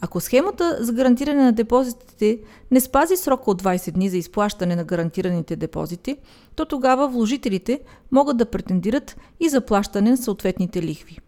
Ако 0.00 0.20
схемата 0.20 0.78
за 0.80 0.92
гарантиране 0.92 1.42
на 1.42 1.52
депозитите 1.52 2.38
не 2.70 2.80
спази 2.80 3.16
срока 3.16 3.50
от 3.50 3.62
20 3.62 3.90
дни 3.90 4.10
за 4.10 4.16
изплащане 4.16 4.76
на 4.76 4.84
гарантираните 4.84 5.56
депозити, 5.56 6.16
то 6.54 6.64
тогава 6.64 7.08
вложителите 7.08 7.80
могат 8.12 8.36
да 8.36 8.46
претендират 8.46 9.16
и 9.40 9.48
за 9.48 9.60
плащане 9.60 10.10
на 10.10 10.16
съответните 10.16 10.82
лихви. 10.82 11.18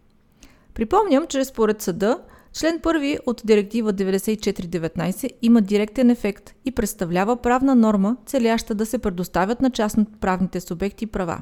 Припомням, 0.73 1.27
че 1.27 1.45
според 1.45 1.81
съда 1.81 2.19
Член 2.53 2.79
1 2.79 3.19
от 3.25 3.41
Директива 3.45 3.93
9419 3.93 5.29
има 5.41 5.61
директен 5.61 6.09
ефект 6.09 6.53
и 6.65 6.71
представлява 6.71 7.35
правна 7.35 7.75
норма, 7.75 8.17
целяща 8.25 8.75
да 8.75 8.85
се 8.85 8.97
предоставят 8.97 9.61
на 9.61 9.69
частно-правните 9.71 10.61
субекти 10.61 11.07
права. 11.07 11.41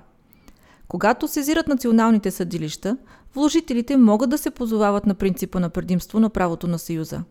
Когато 0.88 1.28
сезират 1.28 1.68
националните 1.68 2.32
съдилища, 2.32 2.98
вложителите 3.36 3.98
могат 3.98 4.30
да 4.30 4.38
се 4.38 4.52
позовават 4.52 5.06
на 5.06 5.16
принципа 5.16 5.60
на 5.60 5.70
предимство 5.70 6.20
на 6.20 6.30
правото 6.30 6.68
на 6.68 6.80
Съюза. 6.80 7.24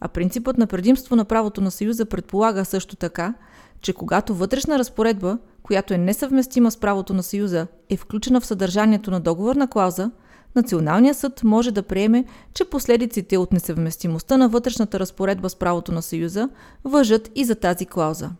А 0.00 0.08
принципът 0.08 0.58
на 0.58 0.66
предимство 0.66 1.16
на 1.16 1.24
правото 1.24 1.60
на 1.60 1.70
Съюза 1.70 2.04
предполага 2.04 2.64
също 2.64 2.96
така, 2.96 3.34
че 3.80 3.92
когато 3.92 4.34
вътрешна 4.34 4.78
разпоредба, 4.78 5.38
която 5.62 5.94
е 5.94 5.98
несъвместима 5.98 6.70
с 6.70 6.76
правото 6.76 7.14
на 7.14 7.22
Съюза, 7.22 7.66
е 7.88 7.96
включена 7.96 8.40
в 8.40 8.46
съдържанието 8.46 9.10
на 9.10 9.20
договорна 9.20 9.68
клауза, 9.68 10.10
Националният 10.56 11.16
съд 11.16 11.40
може 11.44 11.70
да 11.70 11.82
приеме, 11.82 12.24
че 12.54 12.64
последиците 12.64 13.36
от 13.36 13.52
несъвместимостта 13.52 14.36
на 14.36 14.48
вътрешната 14.48 15.00
разпоредба 15.00 15.50
с 15.50 15.56
правото 15.56 15.92
на 15.92 16.02
Съюза 16.02 16.48
въжат 16.84 17.30
и 17.34 17.44
за 17.44 17.54
тази 17.54 17.86
клауза. 17.86 18.30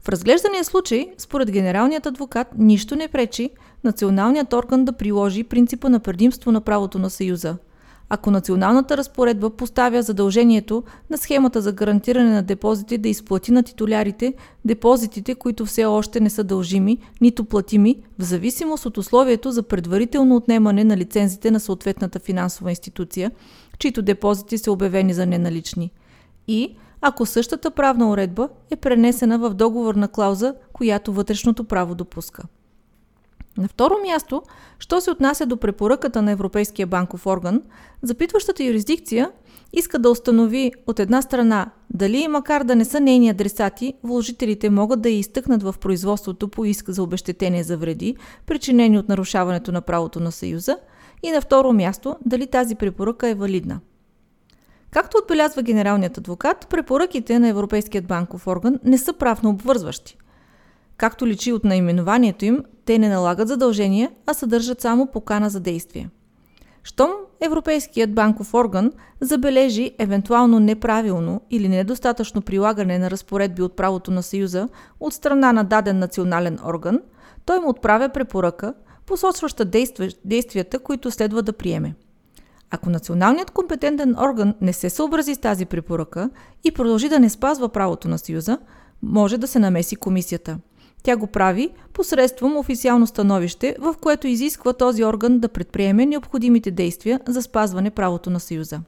В 0.00 0.08
разглеждания 0.08 0.64
случай, 0.64 1.12
според 1.18 1.50
генералният 1.50 2.06
адвокат, 2.06 2.48
нищо 2.58 2.96
не 2.96 3.08
пречи 3.08 3.50
националният 3.84 4.52
орган 4.52 4.84
да 4.84 4.92
приложи 4.92 5.44
принципа 5.44 5.88
на 5.88 6.00
предимство 6.00 6.52
на 6.52 6.60
правото 6.60 6.98
на 6.98 7.10
Съюза– 7.10 7.56
ако 8.08 8.30
националната 8.30 8.96
разпоредба 8.96 9.50
поставя 9.50 10.02
задължението 10.02 10.82
на 11.10 11.18
схемата 11.18 11.60
за 11.60 11.72
гарантиране 11.72 12.30
на 12.30 12.42
депозити 12.42 12.98
да 12.98 13.08
изплати 13.08 13.52
на 13.52 13.62
титулярите 13.62 14.34
депозитите, 14.64 15.34
които 15.34 15.66
все 15.66 15.84
още 15.84 16.20
не 16.20 16.30
са 16.30 16.44
дължими, 16.44 16.98
нито 17.20 17.44
платими, 17.44 17.96
в 18.18 18.22
зависимост 18.22 18.86
от 18.86 18.98
условието 18.98 19.52
за 19.52 19.62
предварително 19.62 20.36
отнемане 20.36 20.84
на 20.84 20.96
лицензите 20.96 21.50
на 21.50 21.60
съответната 21.60 22.18
финансова 22.18 22.70
институция, 22.70 23.30
чието 23.78 24.02
депозити 24.02 24.58
са 24.58 24.72
обявени 24.72 25.14
за 25.14 25.26
неналични. 25.26 25.90
И 26.48 26.76
ако 27.00 27.26
същата 27.26 27.70
правна 27.70 28.10
уредба 28.10 28.48
е 28.70 28.76
пренесена 28.76 29.38
в 29.38 29.54
договорна 29.54 30.08
клауза, 30.08 30.54
която 30.72 31.12
вътрешното 31.12 31.64
право 31.64 31.94
допуска. 31.94 32.42
На 33.58 33.68
второ 33.68 33.94
място, 34.06 34.42
що 34.78 35.00
се 35.00 35.10
отнася 35.10 35.46
до 35.46 35.56
препоръката 35.56 36.22
на 36.22 36.30
Европейския 36.30 36.86
банков 36.86 37.26
орган, 37.26 37.62
запитващата 38.02 38.64
юрисдикция 38.64 39.30
иска 39.72 39.98
да 39.98 40.10
установи 40.10 40.72
от 40.86 41.00
една 41.00 41.22
страна 41.22 41.70
дали, 41.90 42.28
макар 42.28 42.64
да 42.64 42.76
не 42.76 42.84
са 42.84 43.00
нейни 43.00 43.30
адресати, 43.30 43.94
вложителите 44.02 44.70
могат 44.70 45.02
да 45.02 45.08
я 45.08 45.18
изтъкнат 45.18 45.62
в 45.62 45.74
производството 45.80 46.48
по 46.48 46.64
иск 46.64 46.90
за 46.90 47.02
обещетение 47.02 47.62
за 47.62 47.76
вреди, 47.76 48.16
причинени 48.46 48.98
от 48.98 49.08
нарушаването 49.08 49.72
на 49.72 49.80
правото 49.80 50.20
на 50.20 50.32
Съюза, 50.32 50.76
и 51.22 51.30
на 51.30 51.40
второ 51.40 51.72
място 51.72 52.16
дали 52.26 52.46
тази 52.46 52.74
препоръка 52.74 53.28
е 53.28 53.34
валидна. 53.34 53.80
Както 54.90 55.18
отбелязва 55.22 55.62
генералният 55.62 56.18
адвокат, 56.18 56.66
препоръките 56.70 57.38
на 57.38 57.48
Европейският 57.48 58.06
банков 58.06 58.46
орган 58.46 58.78
не 58.84 58.98
са 58.98 59.12
правно 59.12 59.50
обвързващи. 59.50 60.16
Както 60.96 61.26
личи 61.26 61.52
от 61.52 61.64
наименованието 61.64 62.44
им, 62.44 62.64
те 62.84 62.98
не 62.98 63.08
налагат 63.08 63.48
задължения, 63.48 64.10
а 64.26 64.34
съдържат 64.34 64.80
само 64.80 65.06
покана 65.06 65.50
за 65.50 65.60
действие. 65.60 66.08
Щом 66.82 67.10
Европейският 67.40 68.14
банков 68.14 68.54
орган 68.54 68.92
забележи 69.20 69.90
евентуално 69.98 70.60
неправилно 70.60 71.40
или 71.50 71.68
недостатъчно 71.68 72.42
прилагане 72.42 72.98
на 72.98 73.10
разпоредби 73.10 73.62
от 73.62 73.76
правото 73.76 74.10
на 74.10 74.22
Съюза 74.22 74.68
от 75.00 75.14
страна 75.14 75.52
на 75.52 75.64
даден 75.64 75.98
национален 75.98 76.58
орган, 76.66 77.00
той 77.44 77.60
му 77.60 77.68
отправя 77.68 78.08
препоръка, 78.08 78.74
посочваща 79.06 79.64
действията, 80.24 80.78
които 80.78 81.10
следва 81.10 81.42
да 81.42 81.52
приеме. 81.52 81.94
Ако 82.70 82.90
националният 82.90 83.50
компетентен 83.50 84.16
орган 84.18 84.54
не 84.60 84.72
се 84.72 84.90
съобрази 84.90 85.34
с 85.34 85.38
тази 85.38 85.66
препоръка 85.66 86.30
и 86.64 86.72
продължи 86.72 87.08
да 87.08 87.20
не 87.20 87.30
спазва 87.30 87.68
правото 87.68 88.08
на 88.08 88.18
Съюза, 88.18 88.58
може 89.02 89.38
да 89.38 89.46
се 89.46 89.58
намеси 89.58 89.96
комисията– 89.96 90.58
тя 91.04 91.16
го 91.16 91.26
прави 91.26 91.70
посредством 91.92 92.56
официално 92.56 93.06
становище, 93.06 93.76
в 93.78 93.94
което 94.00 94.26
изисква 94.26 94.72
този 94.72 95.04
орган 95.04 95.38
да 95.38 95.48
предприеме 95.48 96.06
необходимите 96.06 96.70
действия 96.70 97.20
за 97.26 97.42
спазване 97.42 97.90
правото 97.90 98.30
на 98.30 98.40
Съюза. 98.40 98.80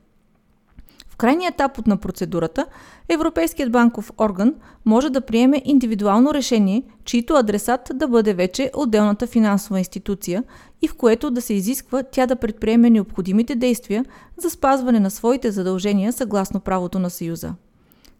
В 1.08 1.16
крайния 1.16 1.48
етап 1.48 1.78
от 1.78 1.86
на 1.86 1.96
процедурата, 1.96 2.66
Европейският 3.08 3.72
банков 3.72 4.12
орган 4.18 4.54
може 4.84 5.10
да 5.10 5.20
приеме 5.20 5.62
индивидуално 5.64 6.34
решение, 6.34 6.82
чието 7.04 7.34
адресат 7.34 7.90
да 7.94 8.08
бъде 8.08 8.34
вече 8.34 8.70
отделната 8.74 9.26
финансова 9.26 9.78
институция 9.78 10.44
и 10.82 10.88
в 10.88 10.94
което 10.94 11.30
да 11.30 11.42
се 11.42 11.54
изисква 11.54 12.02
тя 12.02 12.26
да 12.26 12.36
предприеме 12.36 12.90
необходимите 12.90 13.54
действия 13.54 14.04
за 14.36 14.50
спазване 14.50 15.00
на 15.00 15.10
своите 15.10 15.50
задължения 15.50 16.12
съгласно 16.12 16.60
правото 16.60 16.98
на 16.98 17.10
Съюза. 17.10 17.54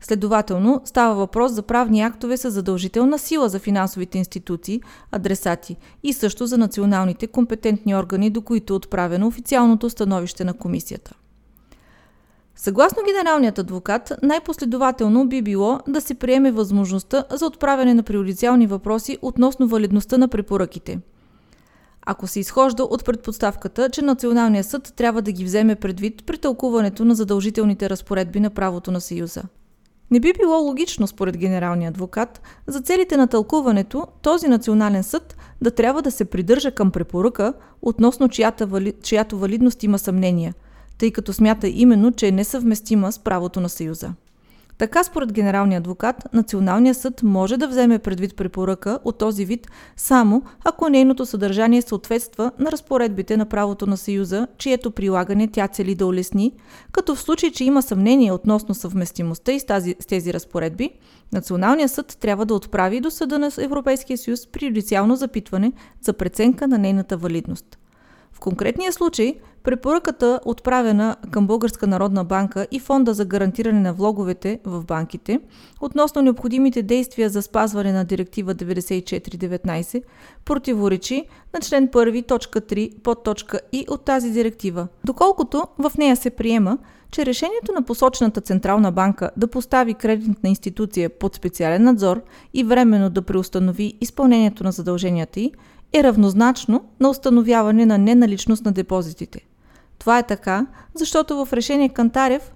Следователно, 0.01 0.81
става 0.85 1.15
въпрос 1.15 1.53
за 1.53 1.63
правни 1.63 2.01
актове 2.01 2.37
с 2.37 2.51
задължителна 2.51 3.19
сила 3.19 3.49
за 3.49 3.59
финансовите 3.59 4.19
институции, 4.19 4.81
адресати 5.13 5.77
и 6.03 6.13
също 6.13 6.47
за 6.47 6.59
националните 6.59 7.27
компетентни 7.27 7.97
органи, 7.97 8.31
до 8.31 8.43
които 8.43 8.73
е 8.73 8.77
отправено 8.77 9.27
официалното 9.27 9.91
становище 9.91 10.45
на 10.45 10.55
комисията. 10.55 11.15
Съгласно 12.57 13.03
генералният 13.07 13.59
адвокат, 13.59 14.13
най-последователно 14.23 15.29
би 15.29 15.43
било 15.43 15.81
да 15.89 16.01
се 16.01 16.15
приеме 16.15 16.51
възможността 16.53 17.25
за 17.31 17.47
отправяне 17.47 17.95
на 17.95 18.03
приоритетни 18.03 18.67
въпроси 18.67 19.19
относно 19.23 19.69
валидността 19.69 20.19
на 20.19 20.29
препоръките. 20.29 20.99
Ако 22.07 22.27
се 22.27 22.41
изхожда 22.41 22.85
от 22.85 23.05
предпоставката, 23.05 23.91
че 23.91 24.03
Националният 24.03 24.67
съд 24.67 24.93
трябва 24.97 25.23
да 25.23 25.33
ги 25.33 25.45
вземе 25.45 25.75
предвид 25.75 26.27
при 26.27 26.39
тълкуването 26.39 27.05
на 27.05 27.15
задължителните 27.15 27.91
разпоредби 27.91 28.41
на 28.41 28.51
правото 28.51 28.91
на 28.91 29.01
Съюза– 29.01 29.43
не 30.11 30.21
би 30.21 30.33
било 30.39 30.59
логично, 30.59 31.07
според 31.07 31.37
генералния 31.37 31.89
адвокат, 31.89 32.41
за 32.67 32.81
целите 32.81 33.17
на 33.17 33.27
тълкуването 33.27 34.07
този 34.23 34.49
национален 34.49 35.03
съд 35.03 35.37
да 35.63 35.71
трябва 35.71 36.03
да 36.03 36.11
се 36.11 36.25
придържа 36.25 36.71
към 36.71 36.91
препоръка, 36.91 37.53
относно 37.83 38.29
чиято, 38.29 38.67
вали... 38.67 38.93
чиято 39.03 39.39
валидност 39.39 39.83
има 39.83 39.99
съмнения, 39.99 40.55
тъй 40.99 41.11
като 41.11 41.33
смята 41.33 41.69
именно, 41.69 42.13
че 42.13 42.29
е 42.29 42.33
несъвместима 42.33 43.13
с 43.13 43.19
правото 43.19 43.61
на 43.61 43.69
Съюза. 43.69 44.13
Така, 44.79 45.05
според 45.05 45.33
генералния 45.33 45.79
адвокат, 45.79 46.17
Националният 46.33 46.97
съд 46.97 47.23
може 47.23 47.57
да 47.57 47.69
вземе 47.69 47.99
предвид 47.99 48.37
препоръка 48.37 48.99
от 49.05 49.19
този 49.19 49.45
вид 49.45 49.67
само 49.97 50.43
ако 50.65 50.89
нейното 50.89 51.27
съдържание 51.27 51.83
съответства 51.83 52.53
на 52.59 52.73
разпоредбите 52.73 53.37
на 53.37 53.47
правото 53.47 53.87
на 53.87 53.97
Съюза, 53.97 54.47
чието 54.59 54.91
прилагане 54.91 55.49
тя 55.49 55.69
цели 55.69 55.95
да 55.95 56.07
улесни, 56.07 56.53
като 56.93 57.15
в 57.15 57.21
случай, 57.21 57.51
че 57.51 57.65
има 57.65 57.83
съмнение 57.83 58.33
относно 58.33 58.75
съвместимостта 58.75 59.53
и 59.53 59.61
с, 59.61 59.67
тази, 59.67 59.97
с 60.01 60.07
тези 60.07 60.35
разпоредби, 60.35 60.91
Националният 61.33 61.93
съд 61.93 62.17
трябва 62.21 62.47
да 62.47 62.55
отправи 62.55 63.01
до 63.01 63.11
Съда 63.11 63.39
на 63.39 63.51
Европейския 63.59 64.19
съюз 64.19 64.47
приоритетно 64.47 65.17
запитване 65.17 65.73
за 66.03 66.13
преценка 66.13 66.69
на 66.69 66.79
нейната 66.79 67.17
валидност. 67.17 67.79
В 68.37 68.41
конкретния 68.41 68.93
случай 68.93 69.35
Препоръката, 69.67 70.41
отправена 70.45 71.17
към 71.31 71.47
Българска 71.47 71.87
народна 71.87 72.25
банка 72.25 72.67
и 72.71 72.79
Фонда 72.79 73.15
за 73.15 73.25
гарантиране 73.25 73.81
на 73.81 73.93
влоговете 73.93 74.61
в 74.65 74.85
банките, 74.85 75.41
относно 75.81 76.23
необходимите 76.23 76.83
действия 76.83 77.31
за 77.31 77.43
спазване 77.43 77.93
на 77.93 78.05
Директива 78.05 78.55
9419, 78.55 80.03
противоречи 80.45 81.25
на 81.55 81.61
член 81.61 81.89
1, 81.89 82.27
точка 82.29 82.61
3, 82.61 82.99
под 82.99 83.23
точка 83.23 83.61
И 83.73 83.87
от 83.89 84.05
тази 84.05 84.31
директива, 84.31 84.89
доколкото 85.05 85.67
в 85.79 85.93
нея 85.99 86.17
се 86.17 86.31
приема, 86.31 86.79
че 87.11 87.27
решението 87.27 87.73
на 87.73 87.83
посочената 87.83 88.41
Централна 88.41 88.93
банка 88.93 89.31
да 89.37 89.47
постави 89.47 89.95
кредитна 89.95 90.49
институция 90.49 91.11
под 91.11 91.35
специален 91.35 91.83
надзор 91.83 92.23
и 92.55 92.65
временно 92.65 93.11
да 93.11 93.23
преустанови 93.23 93.95
изпълнението 94.01 94.65
на 94.65 94.73
задълженията 94.73 95.41
й 95.41 95.53
е 95.93 96.03
равнозначно 96.03 96.85
на 97.01 97.11
установяване 97.11 97.87
на 97.87 97.99
неналичност 97.99 98.65
на 98.65 98.73
депозитите– 98.73 99.41
това 99.99 100.19
е 100.19 100.27
така, 100.27 100.67
защото 100.95 101.45
в 101.45 101.53
решение 101.53 101.89
Кантарев 101.89 102.53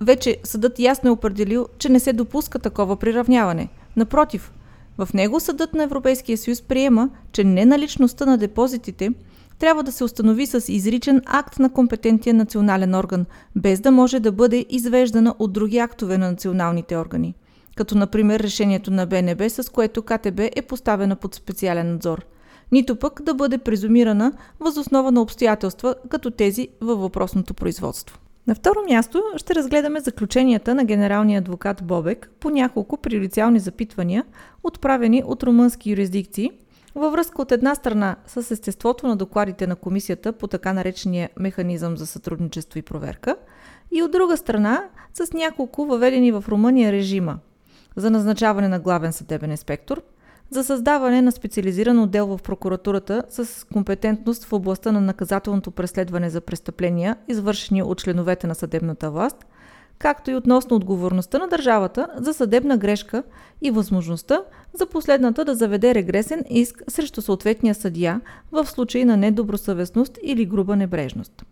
вече 0.00 0.36
съдът 0.44 0.78
ясно 0.78 1.08
е 1.08 1.12
определил, 1.12 1.66
че 1.78 1.88
не 1.88 2.00
се 2.00 2.12
допуска 2.12 2.58
такова 2.58 2.96
приравняване. 2.96 3.68
Напротив, 3.96 4.52
в 4.98 5.08
него 5.14 5.40
съдът 5.40 5.74
на 5.74 5.82
Европейския 5.82 6.38
съюз 6.38 6.62
приема, 6.62 7.10
че 7.32 7.44
неналичността 7.44 8.26
на 8.26 8.38
депозитите 8.38 9.12
трябва 9.58 9.82
да 9.82 9.92
се 9.92 10.04
установи 10.04 10.46
с 10.46 10.72
изричен 10.72 11.22
акт 11.26 11.58
на 11.58 11.72
компетентия 11.72 12.34
национален 12.34 12.94
орган, 12.94 13.26
без 13.56 13.80
да 13.80 13.90
може 13.90 14.20
да 14.20 14.32
бъде 14.32 14.66
извеждана 14.68 15.34
от 15.38 15.52
други 15.52 15.78
актове 15.78 16.18
на 16.18 16.30
националните 16.30 16.96
органи. 16.96 17.34
като 17.76 17.98
например 17.98 18.40
решението 18.40 18.90
на 18.90 19.06
БНБ, 19.06 19.50
с 19.50 19.72
което 19.72 20.02
КТБ 20.02 20.40
е 20.56 20.62
поставена 20.62 21.16
под 21.16 21.34
специален 21.34 21.92
надзор, 21.92 22.26
нито 22.72 22.96
пък 22.96 23.22
да 23.22 23.34
бъде 23.34 23.58
презумирана 23.58 24.32
възоснова 24.60 25.12
на 25.12 25.22
обстоятелства, 25.22 25.94
като 26.08 26.30
тези 26.30 26.68
във 26.80 27.00
въпросното 27.00 27.54
производство. 27.54 28.18
На 28.46 28.54
второ 28.54 28.78
място 28.90 29.22
ще 29.36 29.54
разгледаме 29.54 30.00
заключенията 30.00 30.74
на 30.74 30.84
генералния 30.84 31.38
адвокат 31.38 31.84
Бобек 31.84 32.30
по 32.40 32.50
няколко 32.50 32.96
приоритетни 32.96 33.58
запитвания, 33.58 34.24
отправени 34.64 35.22
от 35.26 35.42
румънски 35.42 35.90
юрисдикции, 35.90 36.50
във 36.94 37.12
връзка 37.12 37.42
от 37.42 37.52
една 37.52 37.74
страна 37.74 38.16
с 38.26 38.50
естеството 38.50 39.06
на 39.06 39.16
докладите 39.16 39.66
на 39.66 39.76
комисията 39.76 40.32
по 40.32 40.46
така 40.46 40.72
наречения 40.72 41.30
механизъм 41.38 41.96
за 41.96 42.06
сътрудничество 42.06 42.78
и 42.78 42.82
проверка 42.82 43.36
и 43.92 44.02
от 44.02 44.10
друга 44.10 44.36
страна 44.36 44.84
с 45.14 45.32
няколко 45.32 45.86
въведени 45.86 46.32
в 46.32 46.44
Румъния 46.48 46.92
режима 46.92 47.38
за 47.96 48.10
назначаване 48.10 48.68
на 48.68 48.80
главен 48.80 49.12
съдебен 49.12 49.50
инспектор, 49.50 50.02
за 50.50 50.64
създаване 50.64 51.22
на 51.22 51.32
специализиран 51.32 52.02
отдел 52.02 52.26
в 52.26 52.42
прокуратурата 52.42 53.24
с 53.30 53.66
компетентност 53.72 54.44
в 54.44 54.52
областта 54.52 54.92
на 54.92 55.00
наказателното 55.00 55.70
преследване 55.70 56.30
за 56.30 56.40
престъпления, 56.40 57.16
извършени 57.28 57.82
от 57.82 57.98
членовете 57.98 58.46
на 58.46 58.54
съдебната 58.54 59.10
власт, 59.10 59.46
както 59.98 60.30
и 60.30 60.34
относно 60.34 60.76
отговорността 60.76 61.38
на 61.38 61.48
държавата 61.48 62.08
за 62.16 62.34
съдебна 62.34 62.76
грешка 62.76 63.22
и 63.62 63.70
възможността 63.70 64.42
за 64.72 64.86
последната 64.86 65.44
да 65.44 65.54
заведе 65.54 65.94
регресен 65.94 66.44
иск 66.50 66.82
срещу 66.88 67.22
съответния 67.22 67.74
съдия 67.74 68.20
в 68.52 68.66
случай 68.66 69.04
на 69.04 69.16
недобросъвестност 69.16 70.18
или 70.22 70.46
груба 70.46 70.76
небрежност. 70.76 71.44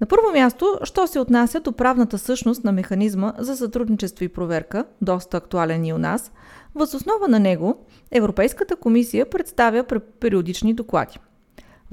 На 0.00 0.06
първо 0.06 0.32
място, 0.32 0.78
що 0.84 1.06
се 1.06 1.20
отнася 1.20 1.60
до 1.60 1.72
правната 1.72 2.18
същност 2.18 2.64
на 2.64 2.72
механизма 2.72 3.32
за 3.38 3.56
сътрудничество 3.56 4.24
и 4.24 4.28
проверка, 4.28 4.84
доста 5.02 5.36
актуален 5.36 5.84
и 5.84 5.92
у 5.92 5.98
нас, 5.98 6.32
възоснова 6.74 7.28
на 7.28 7.38
него 7.38 7.76
Европейската 8.10 8.76
комисия 8.76 9.30
представя 9.30 9.84
периодични 10.20 10.74
доклади. 10.74 11.18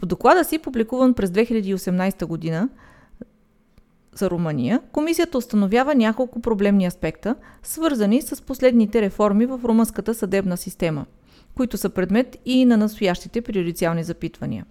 В 0.02 0.06
доклада 0.06 0.44
си, 0.44 0.60
публикуван 0.60 1.14
през 1.14 1.30
2018 1.30 2.26
година 2.26 2.70
за 4.16 4.30
Румъния, 4.30 4.82
комисията 4.92 5.38
установява 5.38 5.96
няколко 5.96 6.42
проблемни 6.42 6.86
аспекта, 6.86 7.36
свързани 7.64 8.22
с 8.22 8.42
последните 8.42 9.02
реформи 9.02 9.46
в 9.46 9.60
румънската 9.64 10.14
съдебна 10.14 10.58
система, 10.58 11.06
които 11.56 11.78
са 11.78 11.90
предмет 11.90 12.38
и 12.46 12.66
на 12.66 12.78
настоящите 12.78 13.42
приоритетни 13.42 14.04
запитвания. 14.04 14.66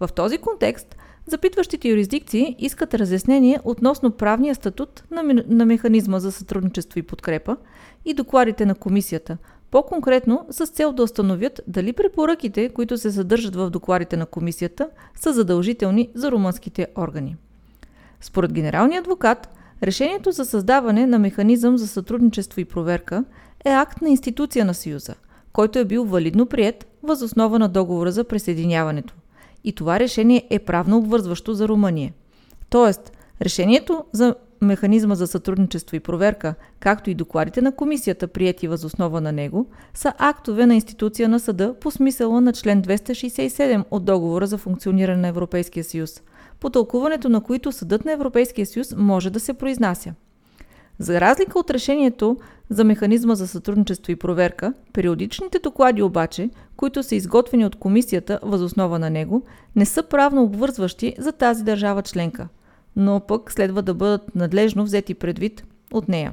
В 0.00 0.08
този 0.14 0.38
контекст– 0.38 0.96
Запитващите 1.30 1.88
юрисдикции 1.88 2.56
искат 2.58 2.94
разяснение 2.94 3.60
относно 3.64 4.10
правния 4.10 4.54
статут 4.54 5.04
на, 5.10 5.22
на 5.46 5.66
механизма 5.66 6.18
за 6.18 6.32
сътрудничество 6.32 6.98
и 6.98 7.02
подкрепа 7.02 7.56
и 8.04 8.14
докладите 8.14 8.66
на 8.66 8.74
комисията, 8.74 9.36
по-конкретно 9.70 10.46
с 10.50 10.66
цел 10.66 10.92
да 10.92 11.02
установят 11.02 11.60
дали 11.66 11.92
препоръките, 11.92 12.68
които 12.68 12.98
се 12.98 13.12
съдържат 13.12 13.56
в 13.56 13.70
докладите 13.70 14.16
на 14.16 14.26
комисията, 14.26 14.88
са 15.14 15.32
задължителни 15.32 16.10
за 16.14 16.30
румънските 16.30 16.86
органи. 16.96 17.36
Според 18.20 18.52
генералния 18.52 19.00
адвокат, 19.00 19.48
решението 19.82 20.32
за 20.32 20.44
създаване 20.44 21.06
на 21.06 21.18
механизъм 21.18 21.78
за 21.78 21.88
сътрудничество 21.88 22.60
и 22.60 22.64
проверка 22.64 23.24
е 23.64 23.70
акт 23.70 24.02
на 24.02 24.08
институция 24.08 24.64
на 24.64 24.74
Съюза, 24.74 25.14
който 25.52 25.78
е 25.78 25.84
бил 25.84 26.04
валидно 26.04 26.46
прият 26.46 26.86
въз 27.02 27.22
основа 27.22 27.58
на 27.58 27.68
договора 27.68 28.12
за 28.12 28.24
присъединяването 28.24 29.14
и 29.64 29.72
това 29.72 30.00
решение 30.00 30.46
е 30.50 30.58
правно 30.58 30.98
обвързващо 30.98 31.54
за 31.54 31.68
Румъния. 31.68 32.12
Тоест, 32.70 33.12
решението 33.42 34.04
за 34.12 34.34
механизма 34.60 35.14
за 35.14 35.26
сътрудничество 35.26 35.96
и 35.96 36.00
проверка, 36.00 36.54
както 36.80 37.10
и 37.10 37.14
докладите 37.14 37.62
на 37.62 37.72
комисията, 37.72 38.28
прияти 38.28 38.68
възоснова 38.68 39.20
на 39.20 39.32
него, 39.32 39.66
са 39.94 40.12
актове 40.18 40.66
на 40.66 40.74
институция 40.74 41.28
на 41.28 41.40
съда 41.40 41.74
по 41.80 41.90
смисъла 41.90 42.40
на 42.40 42.52
член 42.52 42.82
267 42.82 43.84
от 43.90 44.04
договора 44.04 44.46
за 44.46 44.58
функциониране 44.58 45.22
на 45.22 45.28
Европейския 45.28 45.84
съюз, 45.84 46.22
по 46.60 46.70
тълкуването 46.70 47.28
на 47.28 47.40
които 47.40 47.72
съдът 47.72 48.04
на 48.04 48.12
Европейския 48.12 48.66
съюз 48.66 48.94
може 48.96 49.30
да 49.30 49.40
се 49.40 49.54
произнася. 49.54 50.14
За 50.98 51.20
разлика 51.20 51.58
от 51.58 51.70
решението 51.70 52.36
за 52.70 52.84
механизма 52.84 53.34
за 53.34 53.48
сътрудничество 53.48 54.12
и 54.12 54.16
проверка, 54.16 54.74
периодичните 54.92 55.58
доклади 55.58 56.02
обаче, 56.02 56.50
които 56.76 57.02
са 57.02 57.14
изготвени 57.14 57.66
от 57.66 57.76
комисията 57.76 58.38
възоснова 58.42 58.98
на 58.98 59.10
него, 59.10 59.42
не 59.76 59.84
са 59.84 60.02
правно 60.02 60.42
обвързващи 60.42 61.14
за 61.18 61.32
тази 61.32 61.64
държава 61.64 62.02
членка, 62.02 62.48
но 62.96 63.20
пък 63.20 63.52
следва 63.52 63.82
да 63.82 63.94
бъдат 63.94 64.34
надлежно 64.34 64.84
взети 64.84 65.14
предвид 65.14 65.64
от 65.92 66.08
нея. 66.08 66.32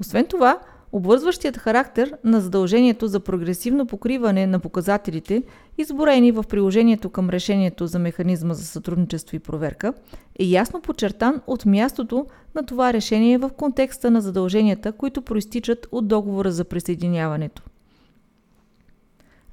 Освен 0.00 0.26
това, 0.26 0.58
Обвързващият 0.92 1.56
характер 1.56 2.14
на 2.24 2.40
задължението 2.40 3.06
за 3.06 3.20
прогресивно 3.20 3.86
покриване 3.86 4.46
на 4.46 4.58
показателите, 4.58 5.42
изброени 5.78 6.32
в 6.32 6.44
приложението 6.48 7.10
към 7.10 7.30
решението 7.30 7.86
за 7.86 7.98
механизма 7.98 8.54
за 8.54 8.64
сътрудничество 8.64 9.36
и 9.36 9.38
проверка, 9.38 9.92
е 10.38 10.44
ясно 10.44 10.80
подчертан 10.80 11.40
от 11.46 11.66
мястото 11.66 12.26
на 12.54 12.66
това 12.66 12.92
решение 12.92 13.38
в 13.38 13.50
контекста 13.56 14.10
на 14.10 14.20
задълженията, 14.20 14.92
които 14.92 15.22
проистичат 15.22 15.86
от 15.92 16.08
договора 16.08 16.52
за 16.52 16.64
присъединяването. 16.64 17.62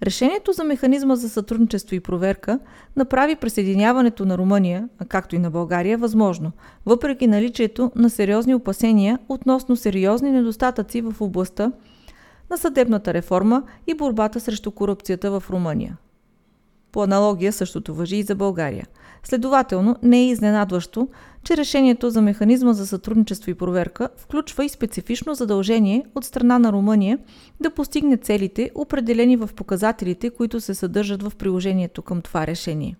Решението 0.03 0.51
за 0.51 0.63
механизма 0.63 1.15
за 1.15 1.29
сътрудничество 1.29 1.95
и 1.95 1.99
проверка 1.99 2.59
направи 2.95 3.35
присъединяването 3.35 4.25
на 4.25 4.38
Румъния, 4.38 4.89
както 5.07 5.35
и 5.35 5.39
на 5.39 5.51
България, 5.51 5.97
възможно, 5.97 6.51
въпреки 6.85 7.27
наличието 7.27 7.91
на 7.95 8.09
сериозни 8.09 8.55
опасения 8.55 9.19
относно 9.29 9.75
сериозни 9.75 10.31
недостатъци 10.31 11.01
в 11.01 11.15
областта 11.21 11.71
на 12.49 12.57
съдебната 12.57 13.13
реформа 13.13 13.63
и 13.88 13.93
борбата 13.93 14.39
срещу 14.39 14.71
корупцията 14.71 15.39
в 15.39 15.43
Румъния. 15.49 15.97
По 16.91 17.03
аналогия 17.03 17.53
същото 17.53 17.93
въжи 17.93 18.15
и 18.15 18.23
за 18.23 18.35
България. 18.35 18.88
Следователно, 19.23 19.95
не 20.03 20.17
е 20.17 20.27
изненадващо, 20.29 21.07
че 21.43 21.58
решението 21.58 22.10
за 22.10 22.21
механизма 22.21 22.73
за 22.73 22.88
сътрудничество 22.88 23.52
и 23.52 23.54
проверка 23.54 24.10
включва 24.17 24.65
и 24.65 24.69
специфично 24.69 25.36
задължение 25.36 26.06
от 26.15 26.25
страна 26.25 26.60
на 26.60 26.71
Румъния 26.71 27.19
да 27.60 27.69
постигне 27.69 28.17
целите, 28.17 28.71
определени 28.75 29.38
в 29.38 29.49
показателите, 29.56 30.30
които 30.30 30.62
се 30.62 30.73
съдържат 30.73 31.23
в 31.23 31.36
приложението 31.36 32.02
към 32.02 32.21
това 32.21 32.47
решение. 32.47 32.95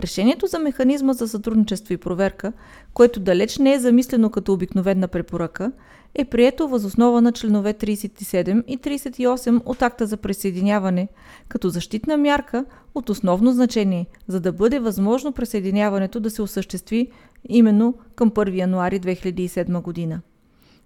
Решението 0.00 0.46
за 0.46 0.58
механизма 0.58 1.12
за 1.12 1.28
сътрудничество 1.28 1.94
и 1.94 1.96
проверка, 1.96 2.52
което 2.94 3.20
далеч 3.20 3.58
не 3.58 3.74
е 3.74 3.78
замислено 3.78 4.30
като 4.30 4.52
обикновена 4.52 5.08
препоръка, 5.08 5.72
е 6.14 6.24
прието 6.24 6.68
възоснова 6.68 7.20
на 7.20 7.32
членове 7.32 7.74
37 7.74 8.64
и 8.66 8.78
38 8.78 9.62
от 9.64 9.82
акта 9.82 10.06
за 10.06 10.16
присъединяване, 10.16 11.08
като 11.48 11.68
защитна 11.68 12.16
мярка 12.16 12.64
от 12.94 13.10
основно 13.10 13.52
значение, 13.52 14.06
за 14.28 14.40
да 14.40 14.52
бъде 14.52 14.78
възможно 14.78 15.32
присъединяването 15.32 16.20
да 16.20 16.30
се 16.30 16.42
осъществи 16.42 17.10
именно 17.48 17.94
към 18.14 18.30
1 18.30 18.56
януари 18.56 19.00
2007 19.00 19.82
година. 19.82 20.20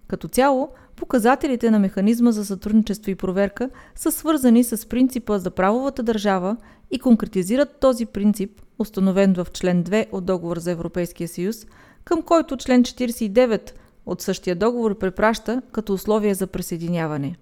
Като 0.07 0.27
цяло, 0.27 0.69
показателите 0.95 1.71
на 1.71 1.79
механизма 1.79 2.31
за 2.31 2.45
сътрудничество 2.45 3.11
и 3.11 3.15
проверка 3.15 3.69
са 3.95 4.11
свързани 4.11 4.63
с 4.63 4.89
принципа 4.89 5.39
за 5.39 5.51
правовата 5.51 6.03
държава 6.03 6.57
и 6.91 6.99
конкретизират 6.99 7.79
този 7.79 8.05
принцип, 8.05 8.61
установен 8.79 9.33
в 9.33 9.47
член 9.53 9.83
2 9.83 10.05
от 10.11 10.25
Договор 10.25 10.57
за 10.57 10.71
Европейския 10.71 11.27
съюз, 11.27 11.65
към 12.03 12.21
който 12.21 12.57
член 12.57 12.83
49 12.83 13.71
от 14.05 14.21
същия 14.21 14.55
договор 14.55 14.97
препраща 14.97 15.61
като 15.71 15.93
условие 15.93 16.33
за 16.33 16.47
присъединяване. 16.47 17.35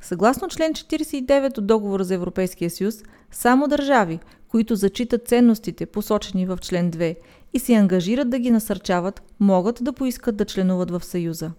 Съгласно 0.00 0.48
член 0.48 0.72
49 0.72 1.58
от 1.58 1.66
Договора 1.66 2.04
за 2.04 2.14
Европейския 2.14 2.70
съюз, 2.70 3.02
само 3.30 3.68
държави, 3.68 4.20
които 4.56 4.76
зачитат 4.76 5.28
ценностите, 5.28 5.86
посочени 5.86 6.46
в 6.46 6.58
член 6.62 6.90
2 6.90 7.16
и 7.54 7.58
се 7.58 7.74
ангажират 7.74 8.30
да 8.30 8.38
ги 8.38 8.50
насърчават, 8.50 9.22
могат 9.40 9.78
да 9.82 9.92
поискат 9.92 10.36
да 10.36 10.44
членуват 10.44 10.90
в 10.90 11.04
Съюза. 11.04 11.50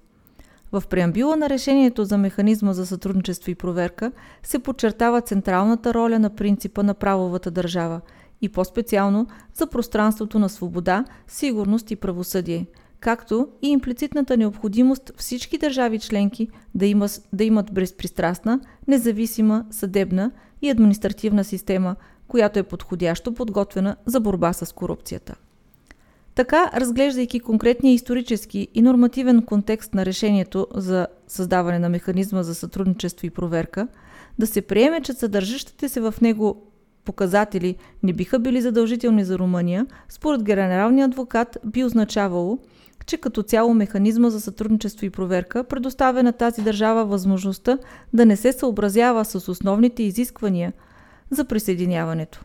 В 0.72 0.84
преамбюла 0.90 1.36
на 1.36 1.50
решението 1.50 2.06
за 2.06 2.18
механизма 2.18 2.74
за 2.74 2.86
сътрудничество 2.86 3.52
и 3.52 3.56
проверка 3.56 4.12
се 4.44 4.60
подчертава 4.60 5.22
централната 5.22 5.94
роля 5.94 6.20
на 6.20 6.30
принципа 6.30 6.84
на 6.84 6.94
правовата 6.94 7.52
държава 7.52 8.02
и 8.42 8.50
по-специално 8.50 9.28
за 9.54 9.68
пространството 9.68 10.40
на 10.40 10.50
свобода, 10.50 11.06
сигурност 11.28 11.92
и 11.92 11.96
правосъдие, 11.96 12.66
както 13.00 13.48
и 13.62 13.68
имплицитната 13.68 14.38
необходимост 14.38 15.12
всички 15.18 15.58
държави 15.58 16.00
членки 16.00 16.48
да, 16.76 16.86
има, 16.86 17.08
да 17.34 17.44
имат 17.44 17.74
безпристрастна, 17.74 18.60
независима 18.88 19.66
съдебна 19.72 20.32
и 20.62 20.70
административна 20.70 21.44
система, 21.44 21.96
която 22.28 22.60
е 22.60 22.64
подходящо 22.64 23.34
подготвена 23.34 23.96
за 24.06 24.20
борба 24.20 24.54
с 24.54 24.74
корупцията. 24.74 25.36
Така, 26.36 26.72
разглеждайки 26.76 27.40
конкретния 27.40 27.94
исторически 27.94 28.68
и 28.74 28.82
нормативен 28.82 29.42
контекст 29.42 29.94
на 29.94 30.06
решението 30.06 30.68
за 30.74 31.08
създаване 31.28 31.80
на 31.80 31.90
механизма 31.90 32.44
за 32.44 32.56
сътрудничество 32.56 33.28
и 33.28 33.30
проверка, 33.30 33.88
да 34.40 34.48
се 34.48 34.62
приеме, 34.62 35.02
че 35.02 35.14
съдържащите 35.14 35.90
се 35.90 36.02
в 36.02 36.16
него 36.22 36.64
показатели 37.06 37.76
не 38.04 38.14
биха 38.14 38.40
били 38.40 38.62
задължителни 38.62 39.24
за 39.24 39.40
Румъния, 39.40 39.86
според 40.10 40.44
генералния 40.44 41.06
адвокат 41.06 41.58
би 41.66 41.84
означавало, 41.84 42.60
че 43.06 43.18
като 43.18 43.44
цяло 43.44 43.74
механизма 43.74 44.30
за 44.30 44.42
сътрудничество 44.42 45.06
и 45.06 45.10
проверка 45.10 45.64
предоставя 45.64 46.24
на 46.24 46.34
тази 46.34 46.62
държава 46.62 47.06
възможността 47.06 47.78
да 48.14 48.26
не 48.26 48.36
се 48.36 48.54
съобразява 48.54 49.26
с 49.26 49.52
основните 49.52 50.04
изисквания 50.04 50.74
за 51.32 51.46
присъединяването. 51.46 52.44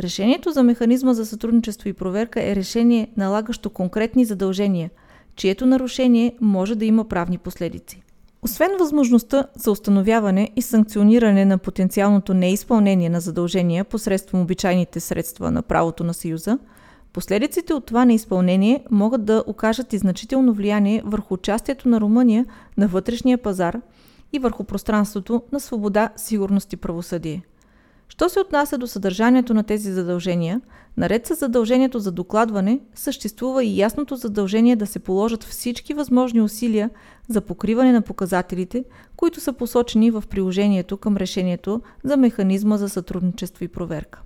Решението 0.00 0.50
за 0.50 0.62
механизма 0.62 1.14
за 1.14 1.26
сътрудничество 1.26 1.88
и 1.88 1.92
проверка 1.92 2.42
е 2.42 2.56
решение, 2.56 3.08
налагащо 3.16 3.70
конкретни 3.70 4.24
задължения, 4.24 4.90
чието 5.36 5.66
нарушение 5.66 6.36
може 6.40 6.74
да 6.74 6.84
има 6.84 7.04
правни 7.04 7.38
последици. 7.38 8.02
Освен 8.42 8.70
възможността 8.78 9.46
за 9.54 9.70
установяване 9.70 10.50
и 10.56 10.62
санкциониране 10.62 11.44
на 11.44 11.58
потенциалното 11.58 12.34
неизпълнение 12.34 13.08
на 13.08 13.20
задължения 13.20 13.84
посредством 13.84 14.40
обичайните 14.40 15.00
средства 15.00 15.50
на 15.50 15.62
правото 15.62 16.04
на 16.04 16.14
Съюза, 16.14 16.58
последиците 17.12 17.74
от 17.74 17.86
това 17.86 18.04
неизпълнение 18.04 18.84
могат 18.90 19.24
да 19.24 19.44
окажат 19.46 19.92
и 19.92 19.98
значително 19.98 20.52
влияние 20.52 21.02
върху 21.04 21.34
участието 21.34 21.88
на 21.88 22.00
Румъния 22.00 22.46
на 22.76 22.88
вътрешния 22.88 23.38
пазар 23.38 23.80
и 24.32 24.38
върху 24.38 24.64
пространството 24.64 25.42
на 25.52 25.60
свобода, 25.60 26.10
сигурност 26.16 26.72
и 26.72 26.76
правосъдие. 26.76 27.42
Що 28.12 28.28
се 28.28 28.40
отнася 28.40 28.78
до 28.78 28.86
съдържанието 28.86 29.54
на 29.54 29.62
тези 29.62 29.92
задължения, 29.92 30.60
наред 30.96 31.26
с 31.26 31.34
задължението 31.34 31.98
за 31.98 32.12
докладване, 32.12 32.80
съществува 32.94 33.64
и 33.64 33.78
ясното 33.78 34.16
задължение 34.16 34.76
да 34.76 34.86
се 34.86 34.98
положат 34.98 35.44
всички 35.44 35.94
възможни 35.94 36.40
усилия 36.40 36.90
за 37.28 37.40
покриване 37.40 37.92
на 37.92 38.02
показателите, 38.02 38.84
които 39.16 39.40
са 39.40 39.52
посочени 39.52 40.10
в 40.10 40.24
приложението 40.30 40.96
към 40.96 41.16
решението 41.16 41.80
за 42.04 42.16
механизма 42.16 42.76
за 42.76 42.88
сътрудничество 42.88 43.64
и 43.64 43.68
проверка. 43.68 44.22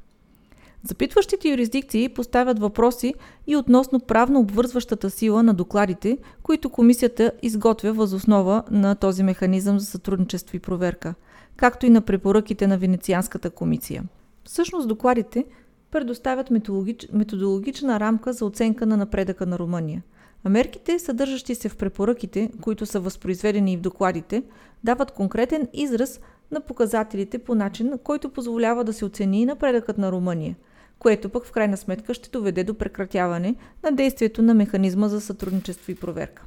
Запитващите 0.82 1.48
юрисдикции 1.48 2.08
поставят 2.08 2.58
въпроси 2.58 3.14
и 3.46 3.56
относно 3.56 4.00
правно 4.00 4.40
обвързващата 4.40 5.10
сила 5.10 5.42
на 5.42 5.54
докладите, 5.54 6.18
които 6.42 6.70
комисията 6.70 7.32
изготвя 7.42 7.92
възоснова 7.92 8.62
на 8.70 8.94
този 8.94 9.22
механизъм 9.22 9.78
за 9.78 9.86
сътрудничество 9.86 10.56
и 10.56 10.60
проверка– 10.60 11.14
както 11.56 11.86
и 11.86 11.90
на 11.90 12.00
препоръките 12.00 12.66
на 12.66 12.78
Венецианската 12.78 13.50
комисия. 13.50 14.04
Всъщност 14.44 14.88
докладите 14.88 15.44
предоставят 15.90 16.50
методологич... 16.50 17.08
методологична 17.12 18.00
рамка 18.00 18.32
за 18.32 18.44
оценка 18.44 18.86
на 18.86 18.96
напредъка 18.96 19.46
на 19.46 19.58
Румъния. 19.58 20.02
А 20.44 20.48
мерките, 20.48 20.98
съдържащи 20.98 21.54
се 21.54 21.68
в 21.68 21.76
препоръките, 21.76 22.50
които 22.60 22.86
са 22.86 23.00
възпроизведени 23.00 23.72
и 23.72 23.76
в 23.76 23.80
докладите, 23.80 24.42
дават 24.84 25.10
конкретен 25.10 25.68
израз 25.72 26.20
на 26.50 26.60
показателите 26.60 27.38
по 27.38 27.54
начин, 27.54 27.92
който 28.04 28.28
позволява 28.28 28.84
да 28.84 28.92
се 28.92 29.04
оцени 29.04 29.46
напредъкът 29.46 29.98
на 29.98 30.12
Румъния, 30.12 30.56
което 30.98 31.28
пък 31.28 31.44
в 31.44 31.52
крайна 31.52 31.76
сметка 31.76 32.14
ще 32.14 32.30
доведе 32.30 32.64
до 32.64 32.74
прекратяване 32.74 33.54
на 33.84 33.92
действието 33.92 34.42
на 34.42 34.54
механизма 34.54 35.08
за 35.08 35.20
сътрудничество 35.20 35.92
и 35.92 35.94
проверка. 35.94 36.44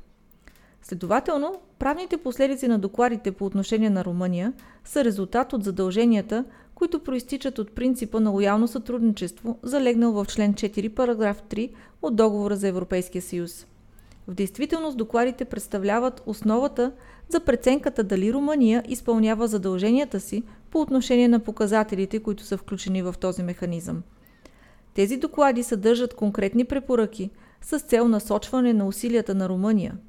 Следователно, 0.82 1.60
правните 1.80 2.18
последици 2.18 2.68
на 2.68 2.80
докладите 2.80 3.32
по 3.32 3.46
отношение 3.46 3.90
на 3.90 4.06
Румъния 4.06 4.54
са 4.86 5.04
резултат 5.04 5.54
от 5.54 5.64
задълженията, 5.64 6.46
които 6.76 7.04
проистичат 7.04 7.60
от 7.60 7.72
принципа 7.72 8.20
на 8.20 8.30
лоялно 8.30 8.68
сътрудничество, 8.68 9.60
залегнал 9.64 10.12
в 10.12 10.26
член 10.26 10.54
4, 10.54 10.90
параграф 10.90 11.44
3 11.44 11.72
от 12.02 12.16
Договора 12.16 12.56
за 12.56 12.68
Европейския 12.68 13.22
съюз. 13.22 13.66
В 14.28 14.34
действителност 14.34 14.98
докладите 14.98 15.46
представляват 15.46 16.22
основата 16.26 16.92
за 17.30 17.40
преценката 17.40 18.04
дали 18.04 18.34
Румъния 18.34 18.84
изпълнява 18.88 19.48
задълженията 19.48 20.20
си 20.20 20.44
по 20.72 20.82
отношение 20.82 21.28
на 21.28 21.40
показателите, 21.40 22.20
които 22.20 22.44
са 22.44 22.58
включени 22.58 23.02
в 23.02 23.16
този 23.20 23.44
механизъм. 23.44 24.04
Тези 24.94 25.18
доклади 25.18 25.64
съдържат 25.64 26.14
конкретни 26.14 26.66
препоръки 26.66 27.30
с 27.62 27.80
цел 27.80 28.08
насочване 28.08 28.74
на 28.74 28.88
усилията 28.88 29.36
на 29.36 29.50
Румъния– 29.50 29.98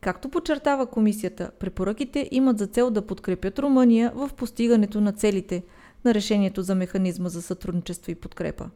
Както 0.00 0.28
подчертава 0.28 0.86
комисията, 0.86 1.50
препоръките 1.58 2.28
имат 2.30 2.58
за 2.58 2.66
цел 2.66 2.90
да 2.90 3.02
подкрепят 3.02 3.58
Румъния 3.58 4.12
в 4.14 4.30
постигането 4.36 5.00
на 5.00 5.12
целите 5.12 5.62
на 6.04 6.14
решението 6.14 6.62
за 6.62 6.74
механизма 6.74 7.28
за 7.28 7.42
сътрудничество 7.42 8.12
и 8.12 8.14
подкрепа. 8.14 8.70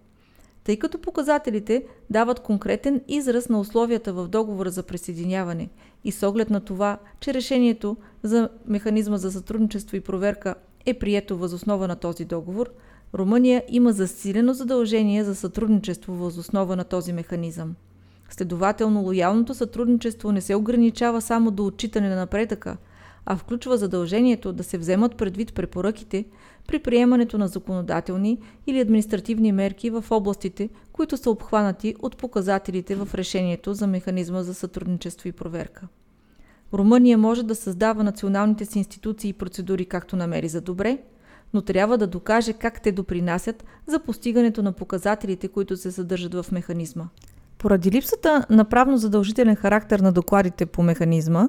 Тъй 0.65 0.77
като 0.77 0.99
показателите 0.99 1.85
дават 2.11 2.41
конкретен 2.41 3.01
израз 3.09 3.49
на 3.49 3.61
условията 3.61 4.13
в 4.13 4.29
договора 4.29 4.71
за 4.71 4.83
присъединяване 4.83 5.69
и 6.05 6.13
с 6.13 6.29
оглед 6.29 6.51
на 6.51 6.61
това, 6.61 6.99
че 7.21 7.35
решението 7.35 7.97
за 8.23 8.49
механизма 8.67 9.17
за 9.17 9.33
сътрудничество 9.33 9.97
и 9.97 10.01
проверка 10.01 10.55
е 10.87 10.95
прието 10.95 11.39
възоснова 11.39 11.89
на 11.89 11.97
този 11.97 12.25
договор, 12.25 12.71
Румъния 13.15 13.65
има 13.69 13.93
засилено 13.93 14.53
задължение 14.53 15.25
за 15.25 15.35
сътрудничество 15.35 16.13
възоснова 16.15 16.77
на 16.77 16.85
този 16.85 17.13
механизъм. 17.13 17.75
Следователно, 18.35 19.03
лоялното 19.03 19.55
сътрудничество 19.55 20.33
не 20.33 20.41
се 20.41 20.55
ограничава 20.55 21.21
само 21.21 21.51
до 21.51 21.67
отчитане 21.67 22.09
на 22.09 22.17
напредъка, 22.17 22.77
а 23.27 23.37
включва 23.37 23.77
задължението 23.77 24.53
да 24.53 24.65
се 24.65 24.79
вземат 24.79 25.17
предвид 25.17 25.55
препоръките 25.55 26.25
при 26.69 26.79
приемането 26.79 27.39
на 27.39 27.49
законодателни 27.49 28.39
или 28.67 28.81
административни 28.81 29.53
мерки 29.53 29.91
в 29.91 30.05
областите, 30.11 30.69
които 30.93 31.17
са 31.17 31.31
обхванати 31.31 31.95
от 32.03 32.17
показателите 32.17 32.95
в 32.95 33.09
решението 33.15 33.75
за 33.75 33.87
механизма 33.87 34.43
за 34.43 34.55
сътрудничество 34.55 35.29
и 35.29 35.33
проверка. 35.33 35.89
Румъния 36.73 37.19
може 37.19 37.43
да 37.43 37.55
създава 37.55 38.05
националните 38.05 38.65
си 38.65 38.79
институции 38.79 39.29
и 39.29 39.33
процедури 39.33 39.85
както 39.85 40.17
намери 40.17 40.49
за 40.49 40.61
добре, 40.61 40.99
но 41.55 41.63
трябва 41.63 41.99
да 41.99 42.07
докаже 42.07 42.53
как 42.53 42.83
те 42.83 42.93
допринасят 42.93 43.65
за 43.87 44.01
постигането 44.01 44.63
на 44.63 44.73
показателите, 44.73 45.49
които 45.49 45.77
се 45.77 45.93
съдържат 45.93 46.35
в 46.35 46.53
механизма. 46.53 47.05
Поради 47.63 47.91
липсата 47.91 48.47
на 48.51 48.65
правно 48.65 48.99
задължителен 48.99 49.57
характер 49.57 50.01
на 50.01 50.13
докладите 50.13 50.67
по 50.67 50.83
механизма, 50.83 51.49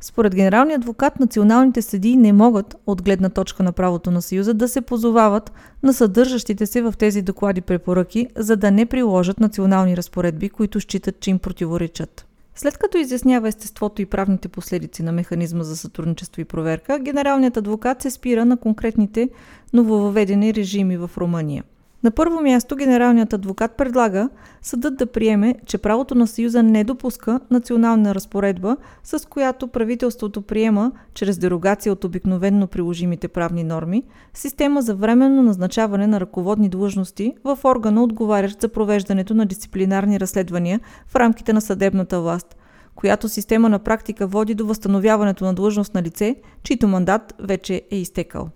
според 0.00 0.34
генералния 0.34 0.76
адвокат 0.76 1.20
националните 1.20 1.82
съдии 1.82 2.16
не 2.16 2.32
могат, 2.32 2.76
от 2.86 3.02
гледна 3.02 3.28
точка 3.28 3.62
на 3.62 3.72
правото 3.72 4.10
на 4.10 4.22
Съюза, 4.22 4.54
да 4.54 4.68
се 4.68 4.80
позовават 4.80 5.52
на 5.82 5.92
съдържащите 5.92 6.66
се 6.66 6.82
в 6.82 6.94
тези 6.98 7.22
доклади 7.22 7.60
препоръки, 7.60 8.26
за 8.36 8.56
да 8.56 8.70
не 8.70 8.86
приложат 8.86 9.40
национални 9.40 9.96
разпоредби, 9.96 10.48
които 10.48 10.80
считат, 10.80 11.20
че 11.20 11.30
им 11.30 11.38
противоречат. 11.38 12.26
След 12.54 12.78
като 12.78 12.98
изяснява 12.98 13.48
естеството 13.48 14.02
и 14.02 14.06
правните 14.06 14.48
последици 14.48 15.02
на 15.02 15.12
механизма 15.12 15.64
за 15.64 15.76
сътрудничество 15.76 16.40
и 16.40 16.44
проверка, 16.44 16.98
генералният 16.98 17.56
адвокат 17.56 18.02
се 18.02 18.10
спира 18.10 18.44
на 18.44 18.56
конкретните 18.56 19.28
нововведени 19.72 20.54
режими 20.54 20.96
в 20.96 21.10
Румъния– 21.16 21.64
на 22.06 22.10
първо 22.10 22.40
място 22.40 22.76
генералният 22.76 23.32
адвокат 23.32 23.76
предлага 23.76 24.28
съдът 24.62 24.96
да 24.96 25.06
приеме, 25.06 25.54
че 25.66 25.78
правото 25.78 26.14
на 26.14 26.26
Съюза 26.26 26.62
не 26.62 26.84
допуска 26.84 27.40
национална 27.50 28.14
разпоредба, 28.14 28.76
с 29.04 29.28
която 29.28 29.68
правителството 29.68 30.42
приема, 30.42 30.92
чрез 31.14 31.38
дерогация 31.38 31.92
от 31.92 32.04
обикновенно 32.04 32.66
приложимите 32.66 33.28
правни 33.28 33.64
норми, 33.64 34.02
система 34.34 34.82
за 34.82 34.94
временно 34.94 35.42
назначаване 35.42 36.06
на 36.06 36.20
ръководни 36.20 36.68
длъжности 36.68 37.32
в 37.44 37.58
органа, 37.64 38.02
отговарящ 38.02 38.60
за 38.60 38.68
провеждането 38.68 39.34
на 39.34 39.46
дисциплинарни 39.46 40.20
разследвания 40.20 40.80
в 41.06 41.16
рамките 41.16 41.52
на 41.52 41.60
съдебната 41.60 42.20
власт, 42.20 42.56
която 42.94 43.28
система 43.28 43.68
на 43.68 43.78
практика 43.78 44.26
води 44.26 44.54
до 44.54 44.66
възстановяването 44.66 45.44
на 45.44 45.54
длъжност 45.54 45.94
на 45.94 46.02
лице, 46.02 46.36
чийто 46.62 46.88
мандат 46.88 47.34
вече 47.38 47.82
е 47.90 47.96
изтекал. 47.96 48.48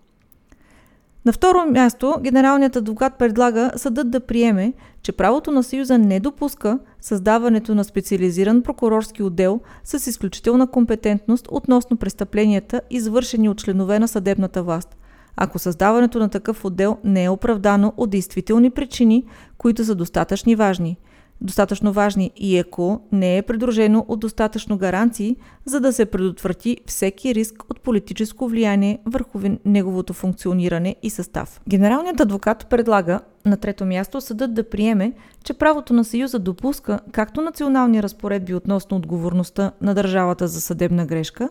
На 1.24 1.32
второ 1.32 1.66
място, 1.70 2.14
генералният 2.20 2.76
адвокат 2.76 3.18
предлага 3.18 3.70
съдът 3.76 4.10
да 4.10 4.20
приеме, 4.20 4.72
че 5.02 5.12
правото 5.12 5.50
на 5.50 5.62
Съюза 5.62 5.98
не 5.98 6.20
допуска 6.20 6.78
създаването 7.00 7.74
на 7.74 7.84
специализиран 7.84 8.62
прокурорски 8.62 9.22
отдел 9.22 9.60
с 9.84 10.06
изключителна 10.06 10.66
компетентност 10.66 11.48
относно 11.50 11.96
престъпленията, 11.96 12.80
извършени 12.90 13.48
от 13.48 13.58
членове 13.58 13.98
на 13.98 14.08
съдебната 14.08 14.62
власт, 14.62 14.96
ако 15.36 15.58
създаването 15.58 16.18
на 16.18 16.28
такъв 16.28 16.64
отдел 16.64 16.96
не 17.04 17.24
е 17.24 17.30
оправдано 17.30 17.92
от 17.96 18.10
действителни 18.10 18.70
причини, 18.70 19.24
които 19.58 19.84
са 19.84 19.94
достатъчни 19.94 20.56
важни– 20.56 20.96
достатъчно 21.40 21.92
важни 21.92 22.30
и 22.36 22.58
ако 22.58 23.00
не 23.12 23.38
е 23.38 23.42
придружено 23.42 24.04
от 24.08 24.20
достатъчно 24.20 24.78
гаранции, 24.78 25.36
за 25.64 25.80
да 25.80 25.92
се 25.92 26.06
предотврати 26.06 26.76
всеки 26.86 27.34
риск 27.34 27.64
от 27.70 27.80
политическо 27.80 28.48
влияние 28.48 28.98
върху 29.06 29.40
неговото 29.64 30.12
функциониране 30.12 30.96
и 31.02 31.10
състав. 31.10 31.60
Генералният 31.68 32.20
адвокат 32.20 32.66
предлага 32.70 33.20
на 33.46 33.56
трето 33.56 33.86
място 33.86 34.20
съдът 34.20 34.54
да 34.54 34.70
приеме, 34.70 35.12
че 35.44 35.54
правото 35.54 35.92
на 35.92 36.04
Съюза 36.04 36.38
допуска 36.38 37.00
както 37.12 37.40
национални 37.40 38.02
разпоредби 38.02 38.54
относно 38.54 38.96
отговорността 38.96 39.72
на 39.80 39.94
държавата 39.94 40.48
за 40.48 40.60
съдебна 40.60 41.06
грешка, 41.06 41.48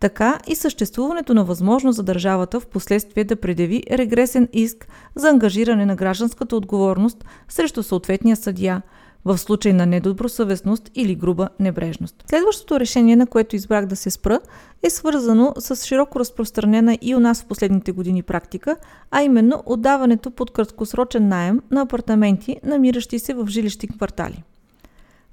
така 0.00 0.38
и 0.46 0.54
съществуването 0.54 1.34
на 1.34 1.44
възможност 1.44 1.96
за 1.96 2.02
държавата 2.02 2.60
в 2.60 2.66
последствие 2.66 3.24
да 3.24 3.36
предяви 3.36 3.82
регресен 3.92 4.48
иск 4.52 4.88
за 5.14 5.28
ангажиране 5.28 5.86
на 5.86 5.96
гражданската 5.96 6.56
отговорност 6.56 7.24
срещу 7.48 7.82
съответния 7.82 8.36
съдия– 8.36 8.82
в 9.24 9.38
случай 9.38 9.72
на 9.72 9.86
недобросъвестност 9.86 10.90
или 10.94 11.14
груба 11.14 11.48
небрежност. 11.60 12.24
Следващото 12.26 12.80
решение, 12.80 13.16
на 13.16 13.26
което 13.26 13.56
избрах 13.56 13.86
да 13.86 13.96
се 13.96 14.10
спра, 14.10 14.40
е 14.82 14.90
свързано 14.90 15.54
с 15.58 15.86
широко 15.86 16.20
разпространена 16.20 16.98
и 17.02 17.14
у 17.14 17.20
нас 17.20 17.42
в 17.42 17.46
последните 17.46 17.92
години 17.92 18.22
практика, 18.22 18.76
а 19.10 19.22
именно 19.22 19.62
отдаването 19.66 20.30
под 20.30 20.50
краткосрочен 20.50 21.28
найем 21.28 21.60
на 21.70 21.80
апартаменти, 21.80 22.56
намиращи 22.64 23.18
се 23.18 23.34
в 23.34 23.46
жилищни 23.46 23.88
квартали. 23.88 24.42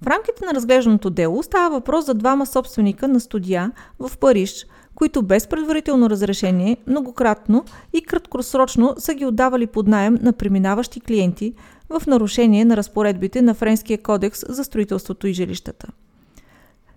В 0.02 0.08
рамките 0.08 0.46
на 0.46 0.54
разглежданото 0.54 1.10
дело 1.10 1.44
става 1.44 1.76
въпрос 1.76 2.06
за 2.06 2.14
двама 2.14 2.46
собственика 2.46 3.08
на 3.08 3.20
студия 3.20 3.72
в 4.00 4.18
Париж, 4.18 4.66
които 4.96 5.22
без 5.22 5.48
предварително 5.48 6.10
разрешение 6.10 6.78
многократно 6.88 7.66
и 7.94 8.02
краткосрочно 8.02 8.96
са 8.98 9.14
ги 9.14 9.26
отдавали 9.26 9.68
под 9.68 9.88
найем 9.88 10.18
на 10.22 10.34
преминаващи 10.34 11.02
клиенти 11.02 11.54
в 11.90 12.08
нарушение 12.08 12.66
на 12.66 12.78
разпоредбите 12.78 13.42
на 13.42 13.54
Френския 13.54 13.98
кодекс 13.98 14.44
за 14.50 14.64
строителството 14.64 15.28
и 15.28 15.34
жилищата. 15.34 15.88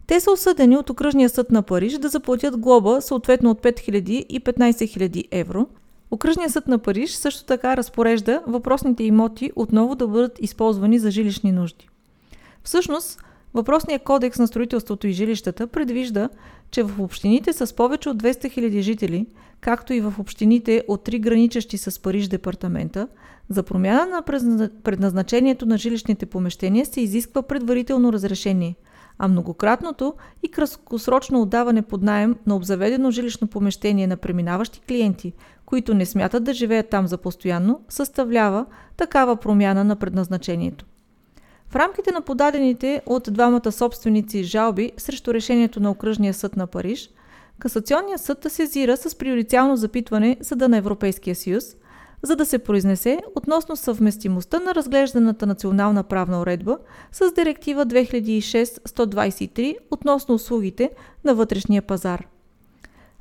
Те 0.06 0.20
са 0.20 0.30
осъдени 0.30 0.76
от 0.76 0.90
Окръжния 0.90 1.28
съд 1.28 1.50
на 1.50 1.62
Париж 1.62 1.92
да 1.92 2.08
заплатят 2.08 2.56
глоба 2.56 3.00
съответно 3.00 3.50
от 3.50 3.62
5000 3.62 4.10
и 4.10 4.40
15 4.40 4.70
000 4.70 5.28
евро. 5.30 5.66
Окръжният 6.10 6.52
съд 6.52 6.68
на 6.68 6.78
Париж 6.78 7.10
също 7.10 7.44
така 7.44 7.76
разпорежда 7.76 8.42
въпросните 8.46 9.04
имоти 9.04 9.52
отново 9.56 9.94
да 9.94 10.08
бъдат 10.08 10.38
използвани 10.40 10.98
за 10.98 11.10
жилищни 11.10 11.52
нужди. 11.52 11.88
Всъщност, 12.62 13.20
въпросният 13.54 14.02
кодекс 14.02 14.38
на 14.38 14.46
строителството 14.46 15.06
и 15.06 15.12
жилищата 15.12 15.66
предвижда, 15.66 16.28
че 16.70 16.82
в 16.82 17.00
общините 17.00 17.52
с 17.52 17.76
повече 17.76 18.08
от 18.08 18.22
200 18.22 18.58
000 18.58 18.80
жители, 18.80 19.26
както 19.60 19.92
и 19.92 20.00
в 20.00 20.14
общините 20.18 20.84
от 20.88 21.04
три 21.04 21.18
граничещи 21.18 21.78
с 21.78 22.02
Париж 22.02 22.28
департамента, 22.28 23.08
за 23.48 23.62
промяна 23.62 24.06
на 24.06 24.22
предназначението 24.82 25.66
на 25.66 25.78
жилищните 25.78 26.26
помещения 26.26 26.86
се 26.86 27.00
изисква 27.00 27.42
предварително 27.42 28.12
разрешение– 28.12 28.74
а 29.22 29.28
многократното 29.28 30.14
и 30.42 30.50
краткосрочно 30.50 31.42
отдаване 31.42 31.82
под 31.82 32.02
найем 32.02 32.36
на 32.46 32.56
обзаведено 32.56 33.10
жилищно 33.10 33.48
помещение 33.48 34.06
на 34.06 34.16
преминаващи 34.16 34.80
клиенти, 34.80 35.32
които 35.66 35.94
не 35.94 36.06
смятат 36.06 36.44
да 36.44 36.54
живеят 36.54 36.88
там 36.88 37.06
за 37.06 37.18
постоянно, 37.18 37.80
съставлява 37.88 38.66
такава 38.96 39.36
промяна 39.36 39.84
на 39.84 39.96
предназначението. 39.96 40.84
В 41.70 41.76
рамките 41.76 42.12
на 42.12 42.20
подадените 42.20 43.02
от 43.06 43.28
двамата 43.30 43.72
собственици 43.72 44.42
жалби 44.42 44.92
срещу 44.96 45.34
решението 45.34 45.80
на 45.80 45.90
Окръжния 45.90 46.34
съд 46.34 46.56
на 46.56 46.66
Париж, 46.66 47.10
Касационният 47.58 48.20
съд 48.20 48.46
сезира 48.48 48.96
с 48.96 49.14
приоритетно 49.14 49.76
запитване 49.76 50.36
Съда 50.42 50.68
на 50.68 50.76
Европейския 50.76 51.36
съюз– 51.36 51.64
за 52.22 52.36
да 52.36 52.46
се 52.46 52.58
произнесе 52.58 53.20
относно 53.34 53.76
съвместимостта 53.76 54.60
на 54.60 54.74
разглежданата 54.74 55.46
национална 55.46 56.04
правна 56.04 56.40
уредба 56.40 56.78
с 57.12 57.32
Директива 57.32 57.86
2006-123 57.86 59.76
относно 59.90 60.34
услугите 60.34 60.90
на 61.24 61.34
вътрешния 61.34 61.82
пазар. 61.82 62.26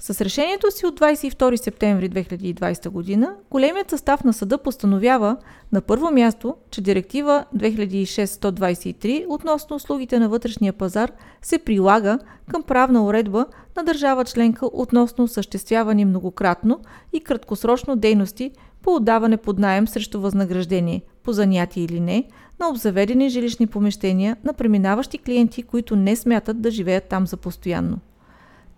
С 0.02 0.22
решението 0.22 0.72
си 0.72 0.86
от 0.86 1.00
22 1.00 1.56
септември 1.56 2.10
2020 2.10 3.22
г. 3.22 3.36
големият 3.52 3.90
състав 3.90 4.24
на 4.24 4.34
съда 4.34 4.58
постановява 4.58 5.38
на 5.72 5.82
първо 5.82 6.12
място, 6.12 6.56
че 6.72 6.82
Директива 6.82 7.46
2006-123 7.56 9.26
относно 9.30 9.76
услугите 9.76 10.20
на 10.20 10.30
вътрешния 10.30 10.74
пазар 10.74 11.12
се 11.42 11.58
прилага 11.58 12.20
към 12.52 12.64
правна 12.64 13.06
уредба 13.06 13.46
на 13.78 13.84
държава 13.84 14.26
членка 14.26 14.66
относно 14.74 15.24
осъществявани 15.24 16.06
многократно 16.06 16.80
и 17.14 17.20
краткосрочно 17.20 17.96
дейности 17.96 18.52
по 18.82 18.96
отдаване 18.96 19.38
под 19.38 19.60
найем 19.60 19.88
срещу 19.88 20.22
възнаграждение, 20.22 21.02
по 21.24 21.32
занятие 21.32 21.84
или 21.84 22.00
не, 22.00 22.24
на 22.60 22.70
обзаведени 22.70 23.30
жилищни 23.30 23.68
помещения 23.68 24.38
на 24.44 24.54
преминаващи 24.54 25.18
клиенти, 25.18 25.64
които 25.64 25.96
не 25.96 26.16
смятат 26.16 26.62
да 26.62 26.72
живеят 26.72 27.04
там 27.04 27.28
за 27.28 27.38
постоянно. 27.38 28.00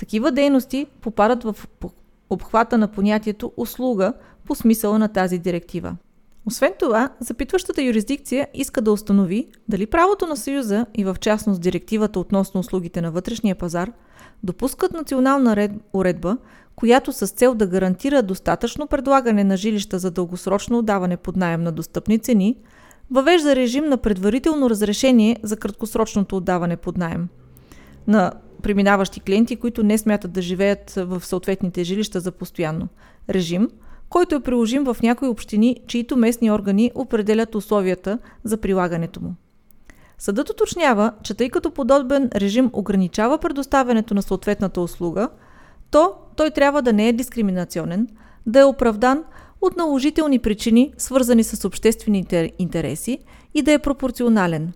Такива 0.01 0.31
дейности 0.31 0.85
попадат 1.01 1.43
в 1.43 1.55
обхвата 2.29 2.77
на 2.77 2.87
понятието 2.87 3.51
услуга 3.57 4.13
по 4.45 4.55
смисъла 4.55 4.99
на 4.99 5.07
тази 5.07 5.37
директива. 5.37 5.95
Освен 6.45 6.73
това, 6.79 7.09
запитващата 7.19 7.83
юрисдикция 7.83 8.47
иска 8.53 8.81
да 8.81 8.91
установи 8.91 9.47
дали 9.67 9.85
правото 9.85 10.27
на 10.27 10.37
Съюза 10.37 10.85
и 10.95 11.03
в 11.03 11.15
частност 11.19 11.61
директивата 11.61 12.19
относно 12.19 12.59
услугите 12.59 13.01
на 13.01 13.11
вътрешния 13.11 13.55
пазар 13.55 13.91
допускат 14.43 14.91
национална 14.91 15.69
уредба, 15.93 16.37
която 16.75 17.13
с 17.13 17.27
цел 17.27 17.55
да 17.55 17.67
гарантира 17.67 18.23
достатъчно 18.23 18.87
предлагане 18.87 19.43
на 19.43 19.57
жилища 19.57 19.99
за 19.99 20.11
дългосрочно 20.11 20.77
отдаване 20.77 21.17
под 21.17 21.35
найем 21.35 21.63
на 21.63 21.71
достъпни 21.71 22.19
цени, 22.19 22.55
въвежда 23.11 23.55
режим 23.55 23.85
на 23.85 23.97
предварително 23.97 24.69
разрешение 24.69 25.37
за 25.43 25.57
краткосрочното 25.57 26.37
отдаване 26.37 26.77
под 26.77 26.97
найем 26.97 27.27
на 28.07 28.31
преминаващи 28.63 29.19
клиенти, 29.19 29.55
които 29.55 29.83
не 29.83 29.97
смятат 29.97 30.31
да 30.31 30.41
живеят 30.41 30.93
в 30.97 31.25
съответните 31.25 31.83
жилища 31.83 32.19
за 32.19 32.31
постоянно. 32.31 32.87
Режим, 33.29 33.69
който 34.09 34.35
е 34.35 34.43
приложим 34.43 34.83
в 34.83 34.97
някои 35.03 35.27
общини, 35.27 35.77
чието 35.87 36.17
местни 36.17 36.51
органи 36.51 36.91
определят 36.95 37.55
условията 37.55 38.19
за 38.43 38.57
прилагането 38.57 39.21
му. 39.21 39.35
Съдът 40.17 40.49
уточнява, 40.49 41.13
че 41.23 41.33
тъй 41.33 41.49
като 41.49 41.71
подобен 41.71 42.29
режим 42.35 42.69
ограничава 42.73 43.37
предоставянето 43.37 44.13
на 44.13 44.21
съответната 44.21 44.81
услуга– 44.81 45.29
то 45.91 46.13
той 46.35 46.49
трябва 46.49 46.81
да 46.81 46.93
не 46.93 47.09
е 47.09 47.13
дискриминационен, 47.13 48.07
да 48.45 48.59
е 48.59 48.65
оправдан 48.65 49.23
от 49.61 49.77
наложителни 49.77 50.39
причини, 50.39 50.93
свързани 50.97 51.43
с 51.43 51.65
обществените 51.67 52.51
интереси 52.59 53.19
и 53.53 53.61
да 53.61 53.73
е 53.73 53.79
пропорционален. 53.79 54.73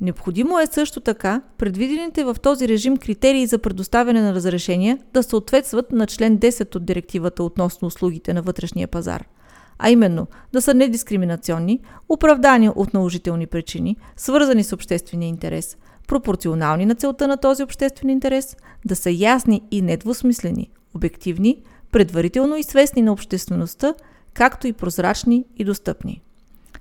Необходимо 0.00 0.60
е 0.60 0.66
също 0.66 1.00
така 1.00 1.42
предвидените 1.58 2.24
в 2.24 2.36
този 2.42 2.68
режим 2.68 2.96
критерии 2.96 3.46
за 3.46 3.58
предоставяне 3.58 4.22
на 4.22 4.34
разрешения 4.34 4.98
да 5.14 5.22
съответстват 5.22 5.92
на 5.92 6.06
член 6.06 6.38
10 6.38 6.76
от 6.76 6.84
директивата 6.84 7.42
относно 7.42 7.88
услугите 7.88 8.34
на 8.34 8.42
вътрешния 8.42 8.88
пазар– 8.88 9.24
а 9.78 9.90
именно 9.90 10.26
да 10.52 10.62
са 10.62 10.74
недискриминационни, 10.74 11.80
оправдани 12.08 12.68
от 12.68 12.94
наложителни 12.94 13.46
причини, 13.46 13.96
свързани 14.16 14.64
с 14.64 14.72
обществения 14.72 15.28
интерес, 15.28 15.76
пропорционални 16.08 16.86
на 16.86 16.94
целта 16.94 17.28
на 17.28 17.36
този 17.36 17.62
обществен 17.62 18.10
интерес, 18.10 18.56
да 18.84 18.96
са 18.96 19.10
ясни 19.10 19.62
и 19.70 19.82
недвусмислени, 19.82 20.70
обективни, 20.94 21.62
предварително 21.92 22.56
известни 22.56 23.02
на 23.02 23.12
обществеността, 23.12 23.94
както 24.34 24.66
и 24.66 24.72
прозрачни 24.72 25.44
и 25.56 25.64
достъпни. 25.64 26.22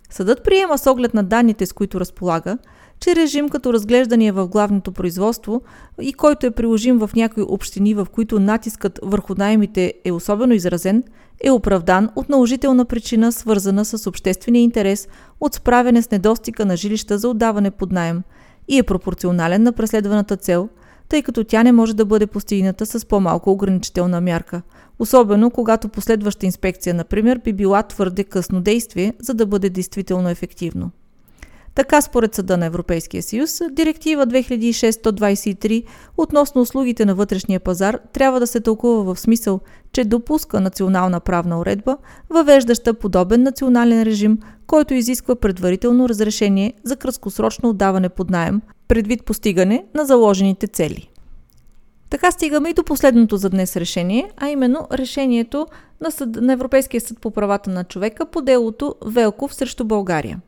Съдът 0.09 0.43
приема 0.43 0.77
с 0.77 0.87
оглед 0.91 1.13
на 1.13 1.23
данните, 1.23 1.65
с 1.65 1.73
които 1.73 1.99
разполага, 1.99 2.57
че 2.99 3.15
режим 3.15 3.49
като 3.49 3.73
разглеждания 3.73 4.33
в 4.33 4.47
главното 4.47 4.91
производство 4.91 5.61
и 6.01 6.13
който 6.13 6.45
е 6.45 6.51
приложим 6.51 6.97
в 6.97 7.09
някои 7.15 7.43
общини, 7.43 7.93
в 7.93 8.07
които 8.11 8.39
натискът 8.39 8.99
върху 9.03 9.33
наймите 9.37 9.93
е 10.05 10.11
особено 10.11 10.53
изразен, 10.53 11.03
е 11.43 11.51
оправдан 11.51 12.09
от 12.15 12.29
наложителна 12.29 12.85
причина, 12.85 13.31
свързана 13.31 13.85
с 13.85 14.07
обществения 14.07 14.63
интерес 14.63 15.07
от 15.41 15.53
справяне 15.53 16.01
с 16.01 16.11
недостига 16.11 16.65
на 16.65 16.77
жилища 16.77 17.17
за 17.17 17.29
отдаване 17.29 17.71
под 17.71 17.91
найем– 17.91 18.23
и 18.67 18.77
е 18.77 18.83
пропорционален 18.83 19.63
на 19.63 19.71
преследваната 19.71 20.37
цел, 20.37 20.69
тъй 21.09 21.21
като 21.21 21.43
тя 21.43 21.63
не 21.63 21.71
може 21.71 21.95
да 21.95 22.05
бъде 22.05 22.27
постигната 22.27 22.85
с 22.85 23.05
по-малко 23.05 23.51
ограничителна 23.51 24.21
мярка, 24.21 24.61
особено 24.99 25.51
когато 25.51 25.89
последваща 25.89 26.45
инспекция, 26.45 26.93
например, 26.93 27.39
би 27.43 27.53
била 27.53 27.83
твърде 27.83 28.23
късно 28.23 28.61
действие, 28.61 29.13
за 29.19 29.33
да 29.33 29.45
бъде 29.45 29.69
действително 29.69 30.29
ефективно. 30.29 30.91
Така 31.75 32.01
според 32.01 32.35
Съда 32.35 32.57
на 32.57 32.65
Европейския 32.65 33.23
съюз, 33.23 33.61
Директива 33.71 34.27
2623 34.27 35.83
относно 36.17 36.61
услугите 36.61 37.05
на 37.05 37.15
вътрешния 37.15 37.59
пазар 37.59 37.99
трябва 38.13 38.39
да 38.39 38.47
се 38.47 38.59
тълкува 38.59 39.13
в 39.13 39.19
смисъл, 39.19 39.59
че 39.91 40.03
допуска 40.03 40.61
национална 40.61 41.19
правна 41.19 41.59
уредба, 41.59 41.97
въвеждаща 42.29 42.93
подобен 42.93 43.43
национален 43.43 44.03
режим, 44.03 44.37
който 44.67 44.93
изисква 44.93 45.35
предварително 45.35 46.09
разрешение 46.09 46.73
за 46.83 46.95
краткосрочно 46.95 47.69
отдаване 47.69 48.09
под 48.09 48.29
найем, 48.29 48.61
предвид 48.87 49.25
постигане 49.25 49.85
на 49.95 50.05
заложените 50.05 50.67
цели. 50.67 51.09
Така 52.09 52.31
стигаме 52.31 52.69
и 52.69 52.73
до 52.73 52.83
последното 52.83 53.37
за 53.37 53.49
днес 53.49 53.77
решение, 53.77 54.31
а 54.37 54.49
именно 54.49 54.87
решението 54.91 55.67
на, 56.01 56.11
съд, 56.11 56.29
на 56.35 56.53
Европейския 56.53 57.01
съд 57.01 57.19
по 57.19 57.31
правата 57.31 57.69
на 57.69 57.83
човека 57.83 58.25
по 58.25 58.41
делото 58.41 58.95
Велков 59.05 59.53
срещу 59.53 59.85
България. 59.85 60.41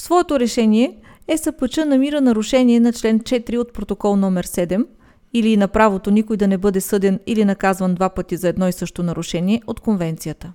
В 0.00 0.02
своето 0.02 0.40
решение 0.40 0.96
ЕСПЧ 1.28 1.76
намира 1.76 2.20
нарушение 2.20 2.80
на 2.80 2.92
член 2.92 3.20
4 3.20 3.58
от 3.58 3.72
протокол 3.72 4.16
номер 4.16 4.46
7 4.46 4.86
или 5.32 5.56
на 5.56 5.68
правото 5.68 6.10
никой 6.10 6.36
да 6.36 6.48
не 6.48 6.58
бъде 6.58 6.80
съден 6.80 7.20
или 7.26 7.44
наказван 7.44 7.94
два 7.94 8.08
пъти 8.08 8.36
за 8.36 8.48
едно 8.48 8.68
и 8.68 8.72
също 8.72 9.02
нарушение 9.02 9.62
от 9.66 9.80
конвенцията. 9.80 10.52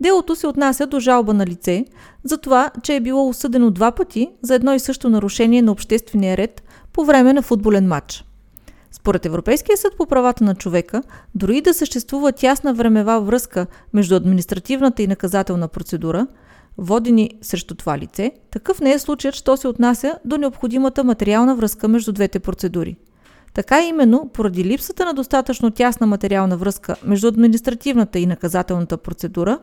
Делото 0.00 0.36
се 0.36 0.46
отнася 0.46 0.86
до 0.86 1.00
жалба 1.00 1.34
на 1.34 1.46
лице 1.46 1.84
за 2.24 2.38
това, 2.38 2.70
че 2.82 2.96
е 2.96 3.00
било 3.00 3.28
осъдено 3.28 3.70
два 3.70 3.92
пъти 3.92 4.28
за 4.42 4.54
едно 4.54 4.74
и 4.74 4.80
също 4.80 5.10
нарушение 5.10 5.62
на 5.62 5.72
обществения 5.72 6.36
ред 6.36 6.62
по 6.92 7.04
време 7.04 7.32
на 7.32 7.42
футболен 7.42 7.88
матч. 7.88 8.24
Според 8.92 9.26
Европейския 9.26 9.76
съд 9.76 9.96
по 9.96 10.06
правата 10.06 10.44
на 10.44 10.54
човека, 10.54 11.02
дори 11.34 11.60
да 11.60 11.74
съществува 11.74 12.32
тясна 12.32 12.74
времева 12.74 13.20
връзка 13.20 13.66
между 13.92 14.16
административната 14.16 15.02
и 15.02 15.06
наказателна 15.06 15.68
процедура, 15.68 16.26
водени 16.78 17.30
срещу 17.42 17.74
това 17.74 17.98
лице, 17.98 18.32
такъв 18.50 18.80
не 18.80 18.92
е 18.92 18.98
случаят, 18.98 19.34
що 19.34 19.56
се 19.56 19.68
отнася 19.68 20.18
до 20.24 20.38
необходимата 20.38 21.04
материална 21.04 21.54
връзка 21.54 21.88
между 21.88 22.12
двете 22.12 22.40
процедури. 22.40 22.96
Така 23.54 23.82
именно, 23.82 24.30
поради 24.32 24.64
липсата 24.64 25.04
на 25.04 25.14
достатъчно 25.14 25.70
тясна 25.70 26.06
материална 26.06 26.56
връзка 26.56 26.96
между 27.04 27.28
административната 27.28 28.18
и 28.18 28.26
наказателната 28.26 28.96
процедура, 28.96 29.58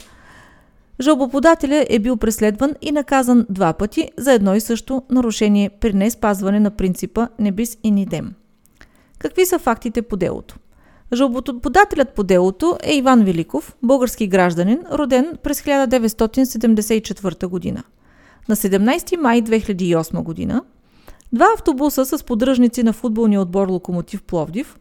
Жалбоподателя 1.00 1.86
е 1.89 2.00
бил 2.00 2.17
преследван 2.17 2.74
и 2.82 2.91
наказан 2.91 3.46
два 3.50 3.74
пъти 3.74 4.10
за 4.17 4.34
едно 4.34 4.56
и 4.56 4.62
също 4.62 5.04
нарушение 5.10 5.70
при 5.70 5.93
не 5.93 6.12
спазване 6.12 6.60
на 6.60 6.72
принципа 6.72 7.28
Небис 7.39 7.78
и 7.84 7.91
Нидем. 7.91 8.34
Какви 9.20 9.46
са 9.46 9.60
фактите 9.60 10.02
по 10.02 10.17
делото? 10.17 10.58
Жалбоподателят 11.13 12.10
по 12.10 12.24
делото 12.24 12.78
е 12.84 12.96
Иван 12.96 13.24
Великов, 13.24 13.76
български 13.84 14.28
гражданин, 14.28 14.80
роден 14.91 15.38
през 15.43 15.62
1974 15.62 17.48
година. 17.48 17.84
На 18.50 18.56
17 18.56 19.17
май 19.17 19.41
2008 19.41 20.24
година 20.24 20.63
два 21.34 21.48
автобуса 21.56 22.06
с 22.06 22.24
поддръжници 22.24 22.84
на 22.84 22.93
футболния 22.93 23.41
отбор 23.41 23.67
Локомотив 23.67 24.24
Пловдив, 24.24 24.78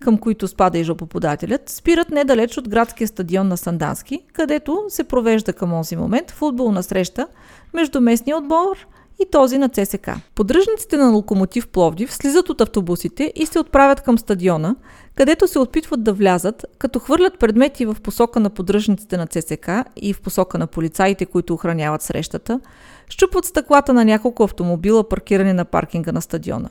към 0.00 0.18
които 0.18 0.48
спада 0.48 0.78
и 0.78 0.84
жалбоподателят, 0.84 1.68
спират 1.68 2.10
недалеч 2.10 2.58
от 2.58 2.68
градския 2.68 3.08
стадион 3.08 3.48
на 3.48 3.56
Сандански, 3.56 4.20
където 4.32 4.84
се 4.88 5.04
провежда 5.04 5.52
към 5.52 5.70
този 5.70 5.96
момент 5.96 6.30
футболна 6.30 6.82
среща 6.82 7.26
между 7.74 8.00
местния 8.00 8.36
отбор 8.36 8.76
и 9.18 9.30
този 9.30 9.58
на 9.58 9.68
ЦСК. 9.68 10.10
Поддръжниците 10.34 10.96
на 10.96 11.10
Локомотив 11.10 11.68
Пловдив 11.68 12.14
слизат 12.14 12.48
от 12.48 12.60
автобусите 12.60 13.32
и 13.34 13.46
се 13.46 13.58
отправят 13.58 14.00
към 14.00 14.18
стадиона, 14.18 14.76
където 15.14 15.48
се 15.48 15.58
опитват 15.58 16.04
да 16.04 16.12
влязат, 16.12 16.66
като 16.78 16.98
хвърлят 16.98 17.38
предмети 17.38 17.86
в 17.86 17.96
посока 18.02 18.40
на 18.40 18.50
поддръжниците 18.50 19.16
на 19.16 19.26
ЦСК 19.26 19.70
и 19.96 20.12
в 20.12 20.20
посока 20.20 20.58
на 20.58 20.66
полицаите, 20.66 21.26
които 21.26 21.54
охраняват 21.54 22.02
срещата, 22.02 22.60
щупват 23.08 23.44
стъклата 23.44 23.92
на 23.92 24.04
няколко 24.04 24.42
автомобила, 24.42 25.08
паркирани 25.08 25.52
на 25.52 25.64
паркинга 25.64 26.12
на 26.12 26.22
стадиона. 26.22 26.68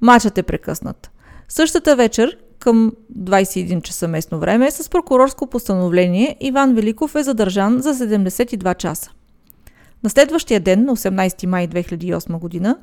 Мачът 0.00 0.38
е 0.38 0.42
прекъснат. 0.42 1.10
Същата 1.48 1.96
вечер, 1.96 2.38
към 2.58 2.92
21 3.18 3.82
часа 3.82 4.08
местно 4.08 4.38
време, 4.38 4.70
с 4.70 4.90
прокурорско 4.90 5.46
постановление 5.46 6.36
Иван 6.40 6.74
Великов 6.74 7.14
е 7.14 7.22
задържан 7.22 7.80
за 7.80 7.94
72 7.94 8.76
часа. 8.76 9.10
На 10.04 10.10
следващия 10.10 10.60
ден, 10.60 10.84
на 10.84 10.96
18 10.96 11.46
май 11.46 11.68
2008 11.68 12.38
година, 12.38 12.76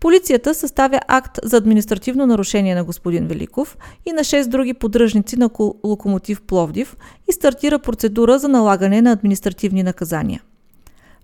полицията 0.00 0.54
съставя 0.54 1.00
акт 1.08 1.38
за 1.42 1.56
административно 1.56 2.26
нарушение 2.26 2.74
на 2.74 2.84
господин 2.84 3.26
Великов 3.26 3.76
и 4.06 4.12
на 4.12 4.20
6 4.20 4.48
други 4.48 4.74
поддръжници 4.74 5.36
на 5.36 5.50
локомотив 5.84 6.42
Пловдив 6.42 6.96
и 7.28 7.32
стартира 7.32 7.78
процедура 7.78 8.38
за 8.38 8.48
налагане 8.48 9.02
на 9.02 9.12
административни 9.12 9.82
наказания. 9.82 10.42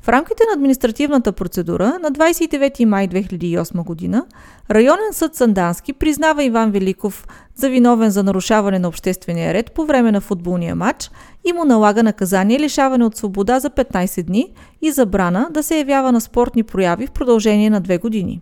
В 0.06 0.08
рамките 0.08 0.42
на 0.48 0.52
административната 0.52 1.32
процедура 1.32 1.98
на 2.02 2.10
29 2.10 2.84
май 2.84 3.08
2008 3.08 3.84
година 3.84 4.26
районен 4.70 5.12
съд 5.12 5.34
Сандански 5.34 5.92
признава 5.92 6.44
Иван 6.44 6.70
Великов 6.70 7.26
за 7.56 7.68
виновен 7.68 8.10
за 8.10 8.22
нарушаване 8.22 8.78
на 8.78 8.88
обществения 8.88 9.54
ред 9.54 9.72
по 9.72 9.86
време 9.86 10.12
на 10.12 10.20
футболния 10.20 10.74
матч 10.74 11.10
и 11.44 11.52
му 11.52 11.64
налага 11.64 12.02
наказание 12.02 12.58
лишаване 12.58 13.04
от 13.04 13.16
свобода 13.16 13.60
за 13.60 13.70
15 13.70 14.22
дни 14.22 14.52
и 14.82 14.90
забрана 14.90 15.48
да 15.50 15.62
се 15.62 15.78
явява 15.78 16.12
на 16.12 16.20
спортни 16.20 16.62
прояви 16.62 17.06
в 17.06 17.12
продължение 17.12 17.70
на 17.70 17.80
две 17.80 17.98
години. 17.98 18.40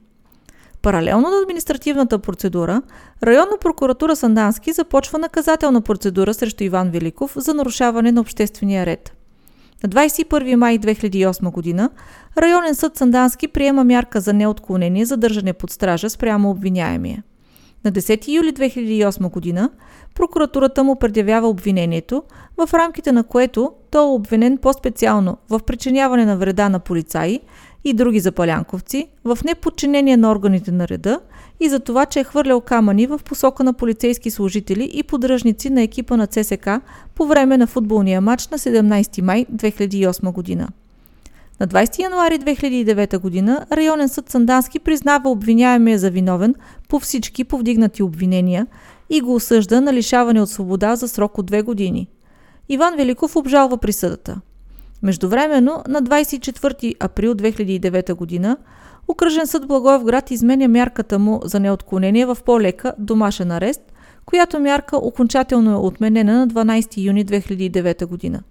Паралелно 0.83 1.31
на 1.31 1.39
административната 1.43 2.19
процедура, 2.19 2.83
районна 3.23 3.57
прокуратура 3.61 4.17
Сандански 4.17 4.73
започва 4.73 5.19
наказателна 5.19 5.81
процедура 5.81 6.35
срещу 6.35 6.65
Иван 6.65 6.91
Великов 6.91 7.33
за 7.37 7.55
нарушаване 7.55 8.13
на 8.13 8.21
обществения 8.21 8.87
ред– 8.87 9.13
на 9.85 9.91
21 9.91 10.55
май 10.55 10.79
2008 10.79 11.51
година 11.51 11.91
районен 12.39 12.75
съд 12.75 12.97
Сандански 12.97 13.49
приема 13.49 13.85
мярка 13.85 14.21
за 14.21 14.33
неотклонение 14.33 15.05
за 15.05 15.17
държане 15.17 15.53
под 15.53 15.71
стража 15.71 16.11
спрямо 16.11 16.51
обвиняемия. 16.51 17.23
На 17.85 17.93
10 17.93 18.29
юли 18.29 18.53
2008 18.53 19.31
година 19.31 19.71
прокуратурата 20.15 20.85
му 20.85 20.97
предявява 20.97 21.49
обвинението, 21.49 22.23
в 22.57 22.75
рамките 22.75 23.13
на 23.13 23.25
което 23.25 23.73
той 23.91 24.03
е 24.03 24.15
обвинен 24.15 24.59
по-специално 24.59 25.37
в 25.51 25.61
причиняване 25.67 26.25
на 26.25 26.37
вреда 26.37 26.69
на 26.69 26.79
полицаи 26.79 27.41
и 27.85 27.93
други 27.95 28.21
запалянковци, 28.21 29.09
в 29.25 29.39
неподчинение 29.45 30.17
на 30.17 30.31
органите 30.31 30.73
на 30.73 30.89
реда 30.89 31.21
и 31.61 31.69
за 31.69 31.81
това, 31.81 32.07
че 32.07 32.21
е 32.21 32.25
хвърлял 32.25 32.61
камъни 32.61 33.07
в 33.07 33.21
посока 33.25 33.65
на 33.65 33.73
полицейски 33.73 34.31
служители 34.31 34.91
и 34.93 35.03
поддръжници 35.03 35.71
на 35.71 35.83
екипа 35.83 36.17
на 36.17 36.27
ЦСК 36.27 36.69
по 37.15 37.27
време 37.27 37.57
на 37.57 37.67
футболния 37.67 38.21
матч 38.21 38.49
на 38.49 38.59
17 38.59 39.23
май 39.23 39.47
2008 39.53 40.33
година. 40.33 40.69
На 41.61 41.69
20 41.69 41.99
януари 41.99 42.39
2009 42.39 43.19
година 43.19 43.67
районен 43.73 44.09
съд 44.09 44.31
Сандански 44.31 44.79
признава 44.79 45.31
обвиняемия 45.31 45.99
за 45.99 46.11
виновен 46.11 46.55
по 46.89 47.01
всички 47.01 47.45
повдигнати 47.45 48.03
обвинения 48.03 48.67
и 49.11 49.21
го 49.21 49.35
осъжда 49.35 49.81
на 49.81 49.93
лишаване 49.93 50.43
от 50.43 50.51
свобода 50.51 50.97
за 50.97 51.09
срок 51.09 51.39
от 51.39 51.47
две 51.47 51.63
години. 51.63 52.09
Иван 52.69 52.97
Великов 52.97 53.37
обжалва 53.37 53.79
присъдата. 53.79 54.41
Междувременно, 55.03 55.83
на 55.89 56.03
24 56.03 56.95
април 57.01 57.35
2009 57.35 58.15
година, 58.15 58.57
Окръжен 59.09 59.47
съд 59.47 59.67
Благоевград 59.67 60.31
изменя 60.31 60.69
мярката 60.69 61.19
му 61.19 61.41
за 61.45 61.61
неотклонение 61.61 62.27
в 62.27 62.39
по-лека 62.45 62.95
домашен 62.99 63.51
арест, 63.51 63.81
която 64.27 64.61
мярка 64.61 64.97
окончателно 64.97 65.71
е 65.71 65.75
отменена 65.75 66.39
на 66.39 66.49
12 66.49 67.05
юни 67.05 67.27
2009 67.27 68.07
година. 68.07 68.43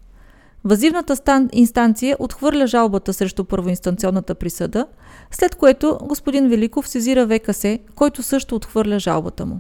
Възивната 0.63 1.15
стан 1.15 1.49
инстанция 1.53 2.15
отхвърля 2.19 2.67
жалбата 2.67 3.13
срещу 3.13 3.43
първоинстанционната 3.43 4.35
присъда, 4.35 4.87
след 5.31 5.55
което 5.55 5.97
господин 6.01 6.49
Великов 6.49 6.87
сезира 6.87 7.27
ВКС, 7.27 7.65
който 7.95 8.23
също 8.23 8.55
отхвърля 8.55 8.99
жалбата 8.99 9.45
му. 9.45 9.59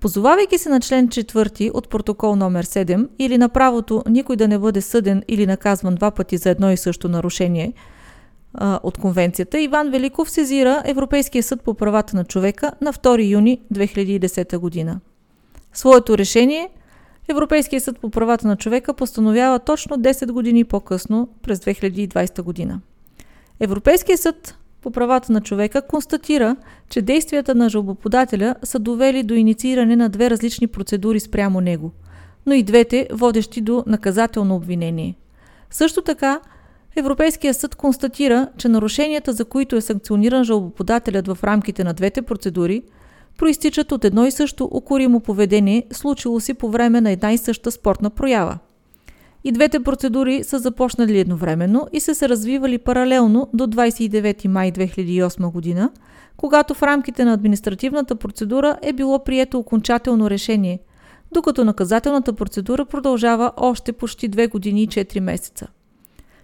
Позовавайки 0.00 0.58
се 0.58 0.68
на 0.68 0.80
член 0.80 1.08
4 1.08 1.70
от 1.74 1.88
протокол 1.88 2.36
номер 2.36 2.66
7 2.66 3.08
или 3.18 3.38
на 3.38 3.48
правото 3.48 4.02
никой 4.08 4.36
да 4.36 4.48
не 4.48 4.58
бъде 4.58 4.80
съден 4.80 5.22
или 5.28 5.46
наказван 5.46 5.94
два 5.94 6.10
пъти 6.10 6.36
за 6.36 6.50
едно 6.50 6.70
и 6.70 6.76
също 6.76 7.08
нарушение 7.08 7.72
а, 8.60 8.80
от 8.82 8.98
конвенцията, 8.98 9.60
Иван 9.60 9.90
Великов 9.90 10.30
сезира 10.30 10.82
Европейския 10.84 11.42
съд 11.42 11.62
по 11.62 11.74
правата 11.74 12.16
на 12.16 12.24
човека 12.24 12.72
на 12.80 12.92
2 12.92 13.28
юни 13.28 13.60
2010 13.72 14.58
година. 14.58 15.00
Своето 15.72 16.18
решение 16.18 16.68
Европейския 17.28 17.80
съд 17.80 17.98
по 17.98 18.10
правата 18.10 18.46
на 18.46 18.56
човека 18.56 18.94
постановява 18.94 19.58
точно 19.58 19.96
10 19.96 20.32
години 20.32 20.64
по-късно, 20.64 21.28
през 21.42 21.58
2020 21.58 22.42
година. 22.42 22.80
Европейския 23.60 24.18
съд 24.18 24.58
по 24.82 24.90
правата 24.90 25.32
на 25.32 25.40
човека 25.40 25.82
констатира, 25.82 26.56
че 26.88 27.02
действията 27.02 27.54
на 27.54 27.68
жалбоподателя 27.68 28.54
са 28.62 28.78
довели 28.78 29.22
до 29.22 29.34
иницииране 29.34 29.96
на 29.96 30.08
две 30.08 30.30
различни 30.30 30.66
процедури 30.66 31.20
спрямо 31.20 31.60
него, 31.60 31.92
но 32.46 32.54
и 32.54 32.62
двете 32.62 33.08
водещи 33.12 33.60
до 33.60 33.84
наказателно 33.86 34.56
обвинение. 34.56 35.14
Също 35.70 36.02
така, 36.02 36.40
Европейския 36.96 37.54
съд 37.54 37.74
констатира, 37.74 38.48
че 38.58 38.68
нарушенията, 38.68 39.32
за 39.32 39.44
които 39.44 39.76
е 39.76 39.80
санкциониран 39.80 40.44
жалбоподателят 40.44 41.28
в 41.28 41.44
рамките 41.44 41.84
на 41.84 41.94
двете 41.94 42.22
процедури, 42.22 42.82
проистичат 43.38 43.92
от 43.92 44.04
едно 44.04 44.26
и 44.26 44.30
също 44.30 44.68
укоримо 44.72 45.20
поведение, 45.20 45.86
случило 45.92 46.40
си 46.40 46.54
по 46.54 46.70
време 46.70 47.00
на 47.00 47.10
една 47.10 47.32
и 47.32 47.38
съща 47.38 47.70
спортна 47.70 48.10
проява– 48.10 48.58
и 49.44 49.52
двете 49.52 49.80
процедури 49.80 50.44
са 50.44 50.58
започнали 50.58 51.18
едновременно 51.18 51.86
и 51.92 52.00
са 52.00 52.14
се 52.14 52.28
развивали 52.28 52.78
паралелно 52.78 53.48
до 53.54 53.66
29 53.66 54.48
май 54.48 54.72
2008 54.72 55.52
година, 55.52 55.90
когато 56.36 56.74
в 56.74 56.82
рамките 56.82 57.24
на 57.24 57.32
административната 57.32 58.16
процедура 58.16 58.78
е 58.82 58.92
било 58.92 59.24
прието 59.24 59.58
окончателно 59.58 60.30
решение, 60.30 60.78
докато 61.32 61.64
наказателната 61.64 62.32
процедура 62.32 62.84
продължава 62.84 63.52
още 63.56 63.92
почти 63.92 64.30
2 64.30 64.50
години 64.50 64.82
и 64.82 64.88
4 64.88 65.20
месеца. 65.20 65.66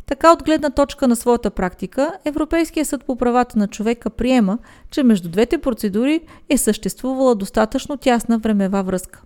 Така 0.06 0.32
от 0.32 0.42
гледна 0.44 0.70
точка 0.70 1.08
на 1.08 1.16
своята 1.16 1.50
практика, 1.50 2.12
Европейския 2.24 2.84
съд 2.84 3.04
по 3.04 3.16
правата 3.16 3.58
на 3.58 3.68
човека 3.68 4.10
приема, 4.10 4.58
че 4.90 5.02
между 5.02 5.28
двете 5.28 5.58
процедури 5.58 6.20
е 6.48 6.58
съществувала 6.58 7.34
достатъчно 7.34 7.96
тясна 7.96 8.38
времева 8.38 8.82
връзка. 8.82 9.22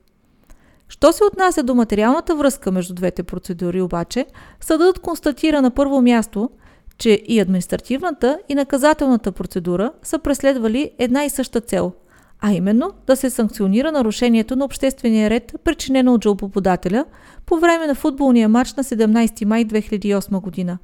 Що 0.88 1.12
се 1.12 1.24
отнася 1.24 1.62
до 1.62 1.74
материалната 1.74 2.36
връзка 2.36 2.72
между 2.72 2.94
двете 2.94 3.22
процедури 3.22 3.82
обаче, 3.82 4.26
съдът 4.60 4.98
констатира 4.98 5.62
на 5.62 5.70
първо 5.70 6.02
място, 6.02 6.50
че 6.98 7.22
и 7.26 7.40
административната 7.40 8.38
и 8.48 8.54
наказателната 8.54 9.32
процедура 9.32 9.92
са 10.02 10.18
преследвали 10.18 10.90
една 10.98 11.24
и 11.24 11.30
съща 11.30 11.60
цел, 11.60 11.92
а 12.40 12.52
именно 12.52 12.92
да 13.06 13.16
се 13.16 13.30
санкционира 13.30 13.92
нарушението 13.92 14.56
на 14.56 14.64
обществения 14.64 15.30
ред, 15.30 15.54
причинено 15.64 16.14
от 16.14 16.24
жалбоподателя 16.24 17.04
по 17.46 17.56
време 17.56 17.86
на 17.86 17.94
футболния 17.94 18.48
матч 18.48 18.74
на 18.74 18.84
17 18.84 19.44
май 19.44 19.64
2008 19.64 20.40
година. 20.40 20.78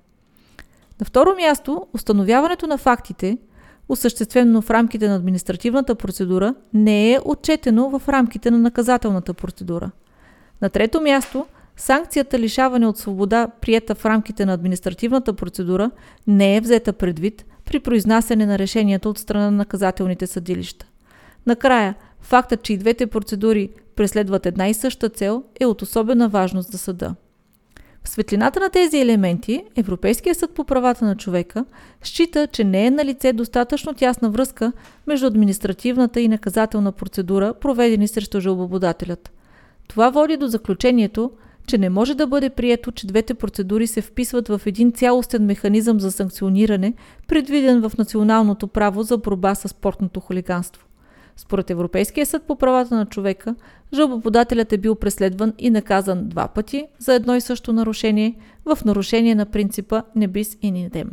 На 1.01 1.07
второ 1.07 1.35
място, 1.37 1.87
установяването 1.93 2.67
на 2.67 2.79
фактите– 2.79 3.39
осъществено 3.89 4.63
в 4.63 4.71
рамките 4.71 5.09
на 5.09 5.17
административната 5.17 5.95
процедура, 5.95 6.55
не 6.75 7.13
е 7.13 7.19
отчетено 7.25 7.99
в 7.99 8.09
рамките 8.09 8.51
на 8.51 8.59
наказателната 8.59 9.35
процедура. 9.35 9.91
На 10.63 10.71
трето 10.71 11.01
място, 11.01 11.47
санкцията 11.77 12.39
лишаване 12.39 12.87
от 12.87 12.99
свобода, 12.99 13.49
приета 13.61 13.95
в 13.95 14.07
рамките 14.07 14.47
на 14.47 14.53
административната 14.53 15.33
процедура, 15.33 15.91
не 16.27 16.57
е 16.57 16.61
взета 16.61 16.93
предвид 16.93 17.45
при 17.65 17.81
произнасяне 17.81 18.47
на 18.47 18.59
решението 18.59 19.11
от 19.11 19.19
страна 19.19 19.45
на 19.45 19.57
наказателните 19.57 20.27
съдилища. 20.27 20.87
Накрая, 21.47 21.95
фактът, 22.21 22.63
че 22.63 22.73
и 22.73 22.77
двете 22.77 23.07
процедури 23.07 23.71
преследват 23.97 24.47
една 24.47 24.69
и 24.69 24.75
съща 24.75 25.09
цел, 25.09 25.43
е 25.61 25.67
от 25.67 25.83
особена 25.83 26.29
важност 26.29 26.73
за 26.73 26.79
съда. 26.79 27.15
В 28.05 28.09
светлината 28.09 28.61
на 28.61 28.71
тези 28.71 29.01
елементи, 29.01 29.65
Европейския 29.77 30.35
съд 30.35 30.51
по 30.51 30.65
правата 30.65 31.05
на 31.05 31.17
човека 31.17 31.65
счита, 32.03 32.47
че 32.47 32.65
не 32.65 32.87
е 32.87 32.91
на 32.91 33.05
лице 33.05 33.33
достатъчно 33.33 33.95
тясна 33.95 34.31
връзка 34.31 34.73
между 35.07 35.27
административната 35.27 36.21
и 36.21 36.29
наказателна 36.29 36.93
процедура, 36.93 37.55
проведени 37.61 38.09
срещу 38.09 38.41
жалбоподателят. 38.41 39.33
Това 39.89 40.11
води 40.11 40.37
до 40.37 40.47
заключението, 40.47 41.31
че 41.67 41.79
не 41.79 41.91
може 41.91 42.15
да 42.15 42.27
бъде 42.27 42.51
прието, 42.51 42.93
че 42.93 43.07
двете 43.07 43.35
процедури 43.35 43.87
се 43.87 44.01
вписват 44.01 44.49
в 44.49 44.61
един 44.67 44.93
цялостен 44.93 45.45
механизъм 45.45 46.01
за 46.01 46.13
санкциониране, 46.13 46.95
предвиден 47.29 47.89
в 47.89 47.99
националното 47.99 48.67
право 48.67 49.03
за 49.03 49.19
борба 49.19 49.55
с 49.55 49.69
спортното 49.69 50.21
хулиганство. 50.21 50.87
Според 51.37 51.71
Европейския 51.71 52.27
съд 52.27 52.43
по 52.43 52.57
правата 52.57 52.95
на 52.95 53.07
човека, 53.07 53.55
жалбоподателят 53.95 54.73
е 54.73 54.79
бил 54.79 54.95
преследван 54.95 55.53
и 55.59 55.71
наказан 55.71 56.29
два 56.29 56.49
пъти 56.49 56.87
за 56.99 57.15
едно 57.15 57.37
и 57.37 57.41
също 57.41 57.73
нарушение 57.73 58.35
в 58.65 58.79
нарушение 58.85 59.35
на 59.35 59.47
принципа 59.47 60.03
не 60.17 60.29
бис 60.29 60.59
и 60.63 60.71
нидем. 60.71 61.11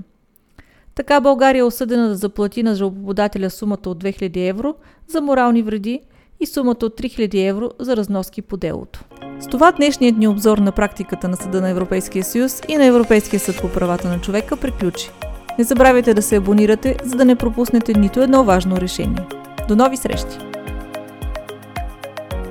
Така 0.95 1.21
България 1.21 1.59
е 1.59 1.63
осъдена 1.63 2.07
да 2.07 2.15
заплати 2.15 2.63
на 2.63 2.75
жалбоподателя 2.75 3.49
сумата 3.49 3.85
от 3.85 4.03
2000 4.03 4.49
евро 4.49 4.75
за 5.07 5.21
морални 5.21 5.61
вреди 5.61 6.01
и 6.39 6.45
сумата 6.45 6.77
от 6.83 6.99
3000 6.99 7.49
евро 7.49 7.69
за 7.79 7.97
разноски 7.97 8.41
по 8.41 8.57
делото. 8.57 9.03
С 9.39 9.47
това 9.47 9.71
днешният 9.71 10.17
ни 10.17 10.27
обзор 10.27 10.57
на 10.57 10.71
практиката 10.71 11.27
на 11.27 11.37
Съда 11.37 11.61
на 11.61 11.69
Европейския 11.69 12.23
съюз 12.23 12.61
и 12.67 12.77
на 12.77 12.85
Европейския 12.85 13.39
съд 13.39 13.61
по 13.61 13.69
правата 13.69 14.07
на 14.07 14.21
човека 14.21 14.57
приключи. 14.57 15.11
Не 15.57 15.63
забравяйте 15.63 16.13
да 16.13 16.21
се 16.21 16.35
абонирате, 16.35 16.97
за 17.03 17.15
да 17.15 17.25
не 17.25 17.35
пропуснете 17.35 17.93
нито 17.93 18.21
едно 18.21 18.43
важно 18.43 18.77
решение. 18.77 19.27
До 19.71 19.75
нови 19.75 19.95
срещи! 19.95 20.60